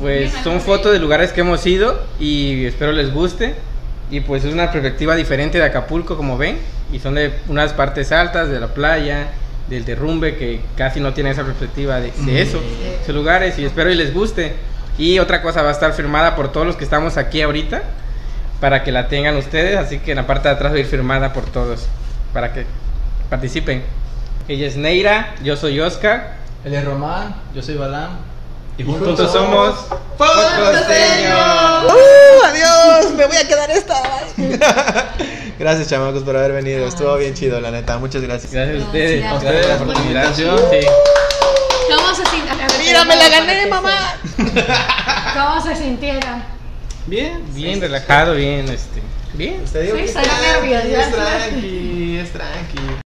[0.00, 3.56] Pues son fotos de lugares que hemos ido y espero les guste.
[4.08, 6.58] Y pues es una perspectiva diferente de Acapulco, como ven.
[6.92, 9.30] Y son de unas partes altas de la playa,
[9.68, 12.62] del derrumbe, que casi no tiene esa perspectiva de, de eso,
[13.02, 13.58] esos lugares.
[13.58, 14.54] Y espero y les guste.
[14.98, 17.82] Y otra cosa va a estar firmada por todos los que estamos aquí ahorita,
[18.60, 19.76] para que la tengan ustedes.
[19.76, 21.86] Así que en la parte de atrás va a ir firmada por todos,
[22.32, 22.64] para que
[23.28, 23.82] participen.
[24.48, 26.36] Ella es Neira, yo soy Oscar.
[26.64, 28.18] Él es Román, yo soy Balam.
[28.78, 29.74] Y juntos somos
[30.18, 31.86] Podcosteño.
[31.86, 32.44] ¡Uh!
[32.44, 33.12] ¡Adiós!
[33.16, 33.94] Me voy a quedar esta.
[35.58, 36.86] gracias, chamacos, por haber venido.
[36.86, 37.98] Estuvo bien chido, la neta.
[37.98, 38.52] Muchas gracias.
[38.52, 39.22] Gracias a ustedes.
[39.22, 39.42] Gracias.
[39.42, 40.58] Gracias por la Por la invitación.
[40.70, 40.86] Sí.
[42.16, 42.78] ¿Cómo se sintieron?
[42.78, 44.14] Mira, me la gané, mamá.
[45.34, 46.42] ¿Cómo se sintieron?
[47.06, 49.02] Bien, Bien relajado, bien, este,
[49.34, 49.64] bien.
[49.66, 50.94] Te digo Sí, que está es tranqui.
[50.94, 52.96] Es tranqui, es tranqui.